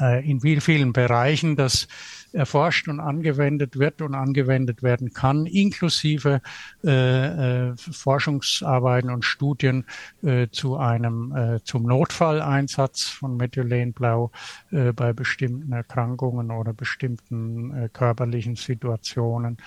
Äh, 0.00 0.28
in 0.28 0.42
wie 0.42 0.58
vielen 0.60 0.92
Bereichen 0.92 1.56
das 1.56 1.86
erforscht 2.32 2.88
und 2.88 2.98
angewendet 2.98 3.78
wird 3.78 4.00
und 4.00 4.14
angewendet 4.14 4.82
werden 4.82 5.12
kann, 5.12 5.44
inklusive 5.44 6.40
äh, 6.82 7.68
äh, 7.68 7.76
Forschungsarbeiten 7.76 9.10
und 9.10 9.24
Studien 9.24 9.84
äh, 10.22 10.48
zu 10.50 10.78
einem 10.78 11.36
äh, 11.36 11.60
zum 11.64 11.82
Notfalleinsatz 11.82 13.02
von 13.02 13.36
Methylenblau 13.36 14.30
äh, 14.70 14.92
bei 14.92 15.12
bestimmten 15.12 15.72
Erkrankungen 15.72 16.50
oder 16.50 16.72
bestimmten 16.72 17.76
äh, 17.76 17.88
körperlichen 17.92 18.56
Situationen. 18.56 19.58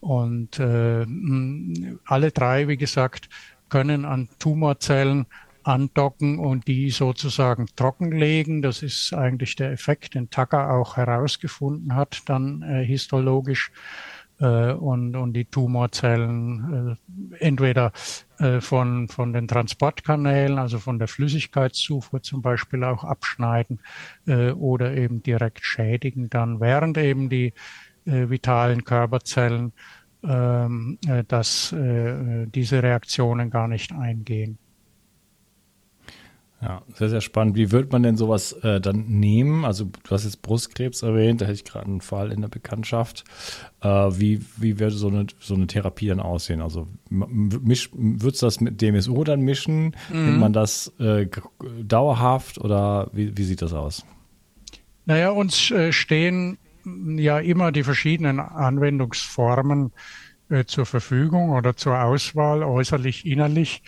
Und 0.00 0.58
äh, 0.58 1.06
alle 2.04 2.30
drei, 2.32 2.68
wie 2.68 2.76
gesagt, 2.76 3.30
können 3.70 4.04
an 4.04 4.28
Tumorzellen 4.38 5.26
andocken 5.70 6.38
und 6.38 6.66
die 6.66 6.90
sozusagen 6.90 7.66
trockenlegen. 7.76 8.62
Das 8.62 8.82
ist 8.82 9.14
eigentlich 9.14 9.56
der 9.56 9.72
Effekt, 9.72 10.14
den 10.14 10.30
Tucker 10.30 10.70
auch 10.70 10.96
herausgefunden 10.96 11.94
hat, 11.94 12.22
dann 12.26 12.62
äh, 12.62 12.84
histologisch. 12.84 13.70
Äh, 14.40 14.72
und, 14.72 15.16
und 15.16 15.34
die 15.34 15.44
Tumorzellen 15.44 16.98
äh, 17.30 17.44
entweder 17.44 17.92
äh, 18.38 18.60
von, 18.60 19.08
von 19.08 19.32
den 19.32 19.46
Transportkanälen, 19.46 20.58
also 20.58 20.78
von 20.78 20.98
der 20.98 21.08
Flüssigkeitszufuhr 21.08 22.22
zum 22.22 22.40
Beispiel 22.40 22.82
auch 22.84 23.04
abschneiden 23.04 23.80
äh, 24.26 24.52
oder 24.52 24.94
eben 24.96 25.22
direkt 25.22 25.64
schädigen 25.64 26.30
dann, 26.30 26.58
während 26.58 26.96
eben 26.96 27.28
die 27.28 27.52
äh, 28.06 28.30
vitalen 28.30 28.84
Körperzellen 28.84 29.72
ähm, 30.22 30.98
äh, 31.06 31.24
dass 31.24 31.72
äh, 31.72 32.46
diese 32.46 32.82
Reaktionen 32.82 33.50
gar 33.50 33.68
nicht 33.68 33.92
eingehen. 33.92 34.58
Ja, 36.62 36.82
sehr, 36.94 37.08
sehr 37.08 37.22
spannend. 37.22 37.56
Wie 37.56 37.72
wird 37.72 37.90
man 37.90 38.02
denn 38.02 38.16
sowas 38.16 38.52
äh, 38.52 38.82
dann 38.82 39.06
nehmen? 39.06 39.64
Also 39.64 39.86
du 39.86 40.10
hast 40.10 40.24
jetzt 40.24 40.42
Brustkrebs 40.42 41.02
erwähnt, 41.02 41.40
da 41.40 41.46
hätte 41.46 41.54
ich 41.54 41.64
gerade 41.64 41.86
einen 41.86 42.02
Fall 42.02 42.30
in 42.32 42.42
der 42.42 42.48
Bekanntschaft. 42.48 43.24
Äh, 43.80 43.88
wie, 43.88 44.44
wie 44.58 44.78
würde 44.78 44.94
so 44.94 45.08
eine, 45.08 45.26
so 45.40 45.54
eine 45.54 45.66
Therapie 45.66 46.08
dann 46.08 46.20
aussehen? 46.20 46.60
Also 46.60 46.86
wird 47.08 48.34
es 48.34 48.40
das 48.40 48.60
mit 48.60 48.82
DMSO 48.82 49.24
dann 49.24 49.40
mischen? 49.40 49.96
Mhm. 50.12 50.24
Nimmt 50.24 50.38
man 50.40 50.52
das 50.52 50.92
äh, 50.98 51.26
dauerhaft 51.82 52.58
oder 52.58 53.08
wie, 53.14 53.38
wie 53.38 53.44
sieht 53.44 53.62
das 53.62 53.72
aus? 53.72 54.04
Naja, 55.06 55.30
uns 55.30 55.70
äh, 55.70 55.92
stehen 55.92 56.58
ja 56.84 57.38
immer 57.38 57.72
die 57.72 57.84
verschiedenen 57.84 58.38
Anwendungsformen 58.38 59.92
äh, 60.50 60.66
zur 60.66 60.84
Verfügung 60.84 61.50
oder 61.50 61.74
zur 61.74 62.02
Auswahl, 62.02 62.62
äußerlich, 62.62 63.24
innerlich. 63.24 63.82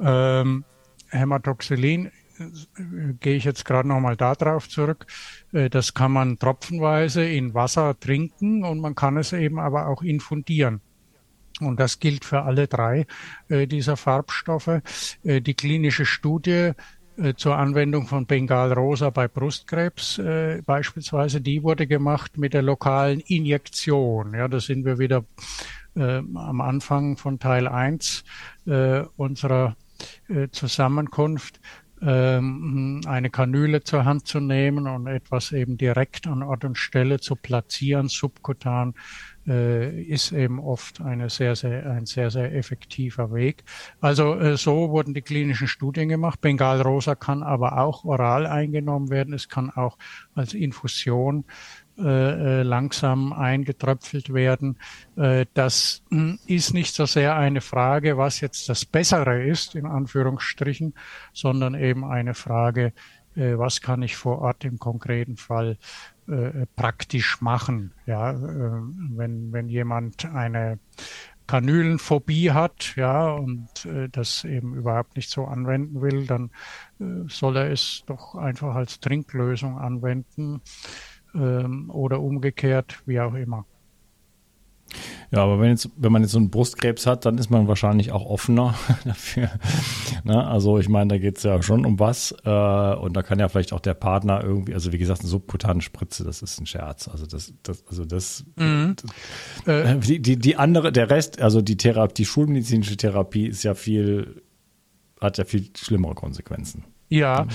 Ähm, 0.00 0.64
Hämatoxylin 1.12 2.06
äh, 2.06 3.12
gehe 3.20 3.36
ich 3.36 3.44
jetzt 3.44 3.64
gerade 3.64 3.88
nochmal 3.88 4.16
darauf 4.16 4.68
zurück. 4.68 5.06
Äh, 5.52 5.70
das 5.70 5.94
kann 5.94 6.12
man 6.12 6.38
tropfenweise 6.38 7.24
in 7.24 7.54
Wasser 7.54 7.98
trinken 7.98 8.64
und 8.64 8.80
man 8.80 8.94
kann 8.94 9.16
es 9.16 9.32
eben 9.32 9.58
aber 9.58 9.88
auch 9.88 10.02
infundieren. 10.02 10.80
Und 11.60 11.78
das 11.78 12.00
gilt 12.00 12.24
für 12.24 12.42
alle 12.42 12.66
drei 12.66 13.06
äh, 13.48 13.66
dieser 13.66 13.96
Farbstoffe. 13.96 14.80
Äh, 15.22 15.40
die 15.40 15.54
klinische 15.54 16.06
Studie 16.06 16.72
äh, 17.16 17.34
zur 17.34 17.56
Anwendung 17.56 18.06
von 18.06 18.26
Bengalrosa 18.26 19.10
bei 19.10 19.28
Brustkrebs 19.28 20.18
äh, 20.18 20.62
beispielsweise, 20.64 21.40
die 21.40 21.62
wurde 21.62 21.86
gemacht 21.86 22.38
mit 22.38 22.54
der 22.54 22.62
lokalen 22.62 23.20
Injektion. 23.20 24.34
Ja, 24.34 24.48
da 24.48 24.60
sind 24.60 24.84
wir 24.84 24.98
wieder 24.98 25.24
am 25.94 26.62
Anfang 26.62 27.18
von 27.18 27.38
Teil 27.38 27.68
1 27.68 28.24
unserer 29.16 29.76
äh, 29.76 29.81
Zusammenkunft 30.52 31.60
ähm, 32.04 33.00
eine 33.06 33.30
Kanüle 33.30 33.84
zur 33.84 34.04
Hand 34.04 34.26
zu 34.26 34.40
nehmen 34.40 34.88
und 34.88 35.06
etwas 35.06 35.52
eben 35.52 35.78
direkt 35.78 36.26
an 36.26 36.42
Ort 36.42 36.64
und 36.64 36.76
Stelle 36.76 37.20
zu 37.20 37.36
platzieren, 37.36 38.08
subkutan, 38.08 38.94
äh, 39.46 40.02
ist 40.02 40.32
eben 40.32 40.58
oft 40.58 41.00
eine 41.00 41.30
sehr, 41.30 41.54
sehr, 41.54 41.90
ein 41.90 42.06
sehr, 42.06 42.30
sehr 42.30 42.54
effektiver 42.54 43.32
Weg. 43.32 43.64
Also 44.00 44.34
äh, 44.34 44.56
so 44.56 44.90
wurden 44.90 45.14
die 45.14 45.22
klinischen 45.22 45.68
Studien 45.68 46.08
gemacht. 46.08 46.40
Bengalrosa 46.40 47.14
kann 47.14 47.42
aber 47.42 47.78
auch 47.78 48.04
oral 48.04 48.46
eingenommen 48.46 49.10
werden. 49.10 49.32
Es 49.32 49.48
kann 49.48 49.70
auch 49.70 49.96
als 50.34 50.54
Infusion 50.54 51.44
äh, 51.98 52.60
äh, 52.60 52.62
langsam 52.62 53.34
eingetröpfelt 53.34 54.32
werden. 54.32 54.78
Äh, 55.16 55.44
das 55.52 56.02
hm, 56.10 56.38
ist 56.46 56.72
nicht 56.72 56.94
so 56.94 57.04
sehr 57.04 57.36
eine 57.36 57.60
Frage, 57.60 58.16
was 58.16 58.40
jetzt 58.40 58.70
das 58.70 58.86
Bessere 58.86 59.44
ist, 59.44 59.74
in 59.74 59.84
Anführungsstrichen, 59.84 60.94
sondern 61.34 61.74
eben 61.74 62.04
eine 62.04 62.32
Frage, 62.32 62.94
äh, 63.36 63.58
was 63.58 63.82
kann 63.82 64.00
ich 64.00 64.16
vor 64.16 64.38
Ort 64.38 64.64
im 64.64 64.78
konkreten 64.78 65.36
Fall 65.36 65.76
äh, 66.28 66.64
praktisch 66.76 67.42
machen. 67.42 67.92
Ja, 68.06 68.30
äh, 68.30 68.36
wenn, 68.38 69.52
wenn 69.52 69.68
jemand 69.68 70.24
eine 70.24 70.78
Kanülenphobie 71.46 72.52
hat, 72.52 72.94
ja, 72.96 73.32
und 73.32 73.84
äh, 73.84 74.08
das 74.08 74.44
eben 74.44 74.74
überhaupt 74.74 75.16
nicht 75.16 75.28
so 75.28 75.44
anwenden 75.44 76.00
will, 76.00 76.26
dann 76.26 76.50
äh, 77.00 77.28
soll 77.28 77.58
er 77.58 77.70
es 77.70 78.04
doch 78.06 78.34
einfach 78.34 78.74
als 78.74 79.00
Trinklösung 79.00 79.78
anwenden 79.78 80.62
ähm, 81.34 81.90
oder 81.90 82.20
umgekehrt, 82.20 83.02
wie 83.06 83.20
auch 83.20 83.34
immer. 83.34 83.64
Ja, 85.30 85.44
aber 85.44 85.60
wenn, 85.60 85.70
jetzt, 85.70 85.88
wenn 85.96 86.12
man 86.12 86.20
jetzt 86.20 86.32
so 86.32 86.38
einen 86.38 86.50
Brustkrebs 86.50 87.06
hat, 87.06 87.24
dann 87.24 87.38
ist 87.38 87.48
man 87.48 87.66
wahrscheinlich 87.66 88.12
auch 88.12 88.26
offener 88.26 88.74
dafür. 89.04 89.50
Ne? 90.24 90.46
Also 90.46 90.78
ich 90.78 90.90
meine, 90.90 91.08
da 91.08 91.18
geht 91.18 91.38
es 91.38 91.42
ja 91.42 91.62
schon 91.62 91.86
um 91.86 91.98
was. 91.98 92.32
Äh, 92.44 92.50
und 92.50 93.14
da 93.14 93.22
kann 93.22 93.38
ja 93.38 93.48
vielleicht 93.48 93.72
auch 93.72 93.80
der 93.80 93.94
Partner 93.94 94.44
irgendwie, 94.44 94.74
also 94.74 94.92
wie 94.92 94.98
gesagt, 94.98 95.20
eine 95.20 95.30
subkutane 95.30 95.80
Spritze, 95.80 96.24
das 96.24 96.42
ist 96.42 96.60
ein 96.60 96.66
Scherz. 96.66 97.08
Also 97.08 97.24
das, 97.24 97.54
das 97.62 97.82
also 97.88 98.04
das, 98.04 98.44
mhm. 98.56 98.96
das 99.64 99.66
äh, 99.66 99.98
die, 99.98 100.20
die, 100.20 100.36
die 100.36 100.56
andere, 100.56 100.92
der 100.92 101.08
Rest, 101.08 101.40
also 101.40 101.62
die 101.62 101.78
Therapie, 101.78 102.14
die 102.14 102.26
schulmedizinische 102.26 102.98
Therapie 102.98 103.46
ist 103.46 103.62
ja 103.62 103.74
viel, 103.74 104.42
hat 105.18 105.38
ja 105.38 105.44
viel 105.44 105.70
schlimmere 105.74 106.14
Konsequenzen. 106.14 106.84
Ja, 107.12 107.46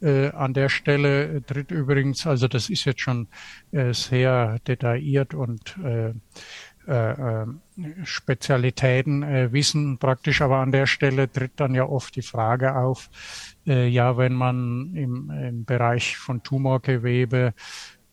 äh, 0.00 0.30
an 0.30 0.54
der 0.54 0.70
Stelle 0.70 1.42
tritt 1.44 1.70
übrigens, 1.70 2.26
also 2.26 2.48
das 2.48 2.70
ist 2.70 2.86
jetzt 2.86 3.02
schon 3.02 3.28
äh, 3.70 3.92
sehr 3.92 4.58
detailliert 4.66 5.34
und 5.34 5.76
äh, 5.84 6.14
äh, 6.88 7.42
äh 7.42 7.46
Spezialitäten 8.04 9.22
äh, 9.22 9.52
wissen 9.52 9.98
praktisch, 9.98 10.40
aber 10.40 10.58
an 10.58 10.72
der 10.72 10.86
Stelle 10.86 11.30
tritt 11.30 11.52
dann 11.56 11.74
ja 11.74 11.84
oft 11.84 12.16
die 12.16 12.22
Frage 12.22 12.74
auf, 12.74 13.10
äh, 13.66 13.86
ja, 13.86 14.16
wenn 14.16 14.32
man 14.32 14.94
im, 14.94 15.30
im 15.30 15.64
Bereich 15.66 16.16
von 16.16 16.42
Tumorgewebe 16.42 17.52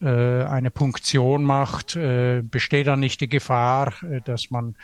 äh, 0.01 0.43
eine 0.43 0.71
Punktion 0.71 1.43
macht, 1.43 1.95
äh, 1.95 2.41
besteht 2.41 2.88
dann 2.88 2.99
nicht 2.99 3.21
die 3.21 3.29
Gefahr, 3.29 3.93
äh, 4.03 4.21
dass 4.21 4.51
man 4.51 4.75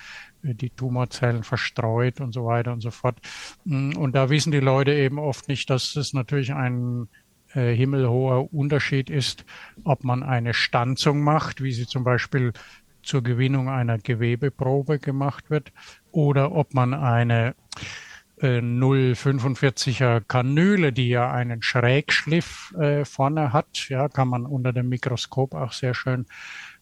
die 0.54 0.70
Tumorzellen 0.70 1.44
verstreut 1.44 2.22
und 2.22 2.34
so 2.34 2.46
weiter 2.46 2.72
und 2.72 2.82
so 2.82 2.92
fort. 2.92 3.18
Mm, 3.66 3.98
und 3.98 4.14
da 4.16 4.30
wissen 4.30 4.52
die 4.52 4.60
Leute 4.60 4.94
eben 4.94 5.20
oft 5.20 5.48
nicht, 5.48 5.70
dass 5.70 5.96
es 5.96 6.14
natürlich 6.14 6.54
ein 6.54 7.08
äh, 7.54 7.74
himmelhoher 7.74 8.54
Unterschied 8.54 9.10
ist, 9.10 9.46
ob 9.84 10.04
man 10.04 10.24
eine 10.24 10.54
Stanzung 10.54 11.22
macht, 11.22 11.64
wie 11.64 11.72
sie 11.72 11.88
zum 11.88 12.04
Beispiel 12.04 12.54
zur 13.02 13.24
Gewinnung 13.24 13.70
einer 13.70 13.98
Gewebeprobe 13.98 15.00
gemacht 15.00 15.50
wird, 15.50 15.72
oder 16.12 16.52
ob 16.52 16.74
man 16.74 16.94
eine 16.94 17.56
äh, 18.42 18.60
0,45er 18.60 20.22
Kanüle, 20.22 20.92
die 20.92 21.10
ja 21.10 21.32
einen 21.32 21.62
Schrägschliff 21.62 22.74
äh, 22.78 23.06
vorne 23.06 23.54
hat, 23.54 23.88
ja, 23.90 24.10
kann 24.10 24.28
man 24.28 24.46
unter 24.46 24.74
dem 24.74 24.90
Mikroskop 24.90 25.54
auch 25.54 25.72
sehr 25.72 25.94
schön 25.94 26.26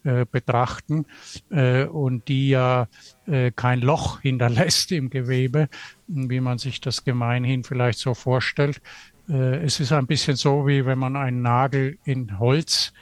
äh, 0.04 0.26
betrachten 0.30 1.06
äh, 1.50 1.86
und 1.86 2.28
die 2.28 2.50
ja 2.50 2.88
äh, 3.26 3.52
kein 3.52 3.82
Loch 3.82 4.20
hinterlässt 4.22 4.92
im 4.92 5.10
Gewebe, 5.10 5.70
wie 6.08 6.40
man 6.40 6.58
sich 6.58 6.82
das 6.82 7.04
gemeinhin 7.04 7.64
vielleicht 7.64 8.00
so 8.00 8.14
vorstellt. 8.14 8.82
Äh, 9.30 9.64
es 9.64 9.80
ist 9.80 9.92
ein 9.92 10.08
bisschen 10.08 10.36
so, 10.36 10.68
wie 10.68 10.86
wenn 10.86 11.00
man 11.00 11.16
einen 11.16 11.42
Nagel 11.42 11.98
in 12.04 12.40
Holz 12.40 12.94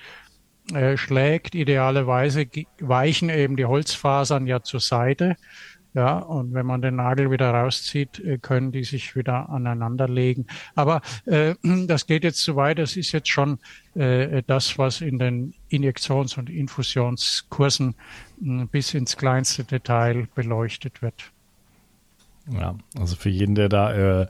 äh, 0.73 0.95
schlägt. 0.95 1.55
Idealerweise 1.55 2.45
weichen 2.79 3.29
eben 3.29 3.57
die 3.57 3.65
Holzfasern 3.65 4.47
ja 4.47 4.61
zur 4.61 4.79
Seite 4.79 5.35
ja, 5.93 6.19
und 6.19 6.53
wenn 6.53 6.65
man 6.65 6.81
den 6.81 6.95
Nagel 6.95 7.31
wieder 7.31 7.51
rauszieht, 7.51 8.19
äh, 8.19 8.37
können 8.37 8.71
die 8.71 8.85
sich 8.85 9.15
wieder 9.15 9.49
aneinander 9.49 10.07
legen. 10.07 10.47
Aber 10.73 11.01
äh, 11.25 11.55
das 11.87 12.07
geht 12.07 12.23
jetzt 12.23 12.41
zu 12.41 12.55
weit. 12.55 12.79
Das 12.79 12.95
ist 12.95 13.11
jetzt 13.11 13.29
schon 13.29 13.59
äh, 13.95 14.41
das, 14.47 14.77
was 14.77 15.01
in 15.01 15.19
den 15.19 15.53
Injektions- 15.69 16.37
und 16.37 16.49
Infusionskursen 16.49 17.95
äh, 18.41 18.65
bis 18.71 18.93
ins 18.93 19.17
kleinste 19.17 19.65
Detail 19.65 20.27
beleuchtet 20.33 21.01
wird. 21.01 21.31
Ja, 22.49 22.75
also 22.97 23.15
für 23.15 23.29
jeden, 23.29 23.55
der 23.55 23.69
da 23.69 24.21
äh, 24.21 24.27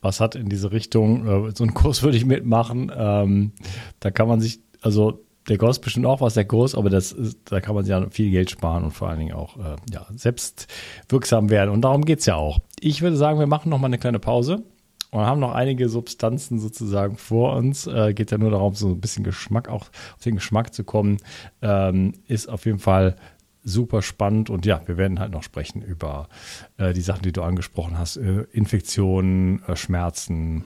was 0.00 0.20
hat 0.20 0.34
in 0.34 0.48
diese 0.48 0.72
Richtung, 0.72 1.26
äh, 1.48 1.52
so 1.54 1.64
einen 1.64 1.74
Kurs 1.74 2.02
würde 2.02 2.18
ich 2.18 2.26
mitmachen. 2.26 2.92
Ähm, 2.94 3.52
da 4.00 4.10
kann 4.10 4.28
man 4.28 4.40
sich, 4.40 4.60
also 4.82 5.24
der 5.48 5.58
kostet 5.58 5.84
bestimmt 5.84 6.06
auch 6.06 6.20
was, 6.20 6.34
der 6.34 6.44
Kurs, 6.44 6.74
aber 6.74 6.90
das 6.90 7.12
ist, 7.12 7.38
da 7.46 7.60
kann 7.60 7.74
man 7.74 7.84
sich 7.84 7.90
ja 7.90 8.08
viel 8.10 8.30
Geld 8.30 8.50
sparen 8.50 8.84
und 8.84 8.90
vor 8.92 9.08
allen 9.08 9.18
Dingen 9.18 9.34
auch 9.34 9.56
äh, 9.56 9.76
ja, 9.92 10.06
selbst 10.14 10.66
wirksam 11.08 11.50
werden. 11.50 11.70
Und 11.70 11.82
darum 11.82 12.04
geht's 12.04 12.26
ja 12.26 12.36
auch. 12.36 12.58
Ich 12.80 13.02
würde 13.02 13.16
sagen, 13.16 13.38
wir 13.38 13.46
machen 13.46 13.70
noch 13.70 13.78
mal 13.78 13.86
eine 13.86 13.98
kleine 13.98 14.18
Pause 14.18 14.62
und 15.10 15.20
haben 15.20 15.40
noch 15.40 15.54
einige 15.54 15.88
Substanzen 15.88 16.58
sozusagen 16.58 17.16
vor 17.16 17.56
uns. 17.56 17.86
Äh, 17.86 18.12
geht 18.14 18.30
ja 18.30 18.38
nur 18.38 18.50
darum, 18.50 18.74
so 18.74 18.88
ein 18.88 19.00
bisschen 19.00 19.24
Geschmack 19.24 19.68
auch 19.68 19.86
auf 19.86 20.22
den 20.24 20.36
Geschmack 20.36 20.74
zu 20.74 20.84
kommen. 20.84 21.18
Ähm, 21.62 22.14
ist 22.26 22.48
auf 22.48 22.66
jeden 22.66 22.78
Fall 22.78 23.16
super 23.64 24.02
spannend 24.02 24.50
und 24.50 24.66
ja, 24.66 24.80
wir 24.86 24.96
werden 24.96 25.20
halt 25.20 25.32
noch 25.32 25.42
sprechen 25.42 25.82
über 25.82 26.28
äh, 26.76 26.92
die 26.92 27.00
Sachen, 27.00 27.22
die 27.22 27.32
du 27.32 27.42
angesprochen 27.42 27.98
hast: 27.98 28.16
äh, 28.16 28.44
Infektionen, 28.52 29.62
äh, 29.64 29.76
Schmerzen, 29.76 30.64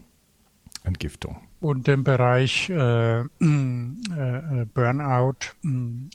Entgiftung 0.84 1.40
und 1.62 1.86
dem 1.86 2.04
Bereich 2.04 2.68
äh, 2.68 3.20
äh, 3.20 3.24
äh 3.40 4.66
Burnout, 4.74 5.36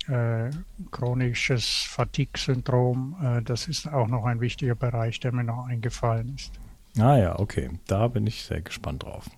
äh, 0.08 0.52
chronisches 0.92 1.86
Fatigue-Syndrom. 1.90 3.16
Äh, 3.24 3.42
das 3.44 3.68
ist 3.68 3.88
auch 3.88 4.08
noch 4.08 4.26
ein 4.26 4.42
wichtiger 4.42 4.76
Bereich, 4.76 5.20
der 5.20 5.32
mir 5.32 5.46
noch 5.46 5.66
eingefallen 5.66 6.36
ist. 6.36 6.52
Ah 7.00 7.18
ja, 7.18 7.40
okay. 7.40 7.70
Da 7.88 8.08
bin 8.08 8.28
ich 8.28 8.44
sehr 8.44 8.62
gespannt 8.62 9.04
drauf. 9.04 9.30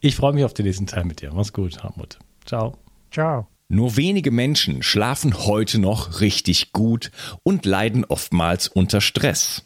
Ich 0.00 0.16
freue 0.16 0.34
mich 0.34 0.44
auf 0.44 0.54
den 0.54 0.66
nächsten 0.66 0.86
Teil 0.86 1.04
mit 1.04 1.20
dir. 1.20 1.32
Mach's 1.32 1.52
gut, 1.52 1.82
Hartmut. 1.82 2.18
Ciao. 2.44 2.76
Ciao. 3.10 3.48
Nur 3.68 3.96
wenige 3.96 4.30
Menschen 4.30 4.84
schlafen 4.84 5.36
heute 5.46 5.80
noch 5.80 6.20
richtig 6.20 6.72
gut 6.72 7.10
und 7.42 7.66
leiden 7.66 8.04
oftmals 8.04 8.68
unter 8.68 9.00
Stress. 9.00 9.65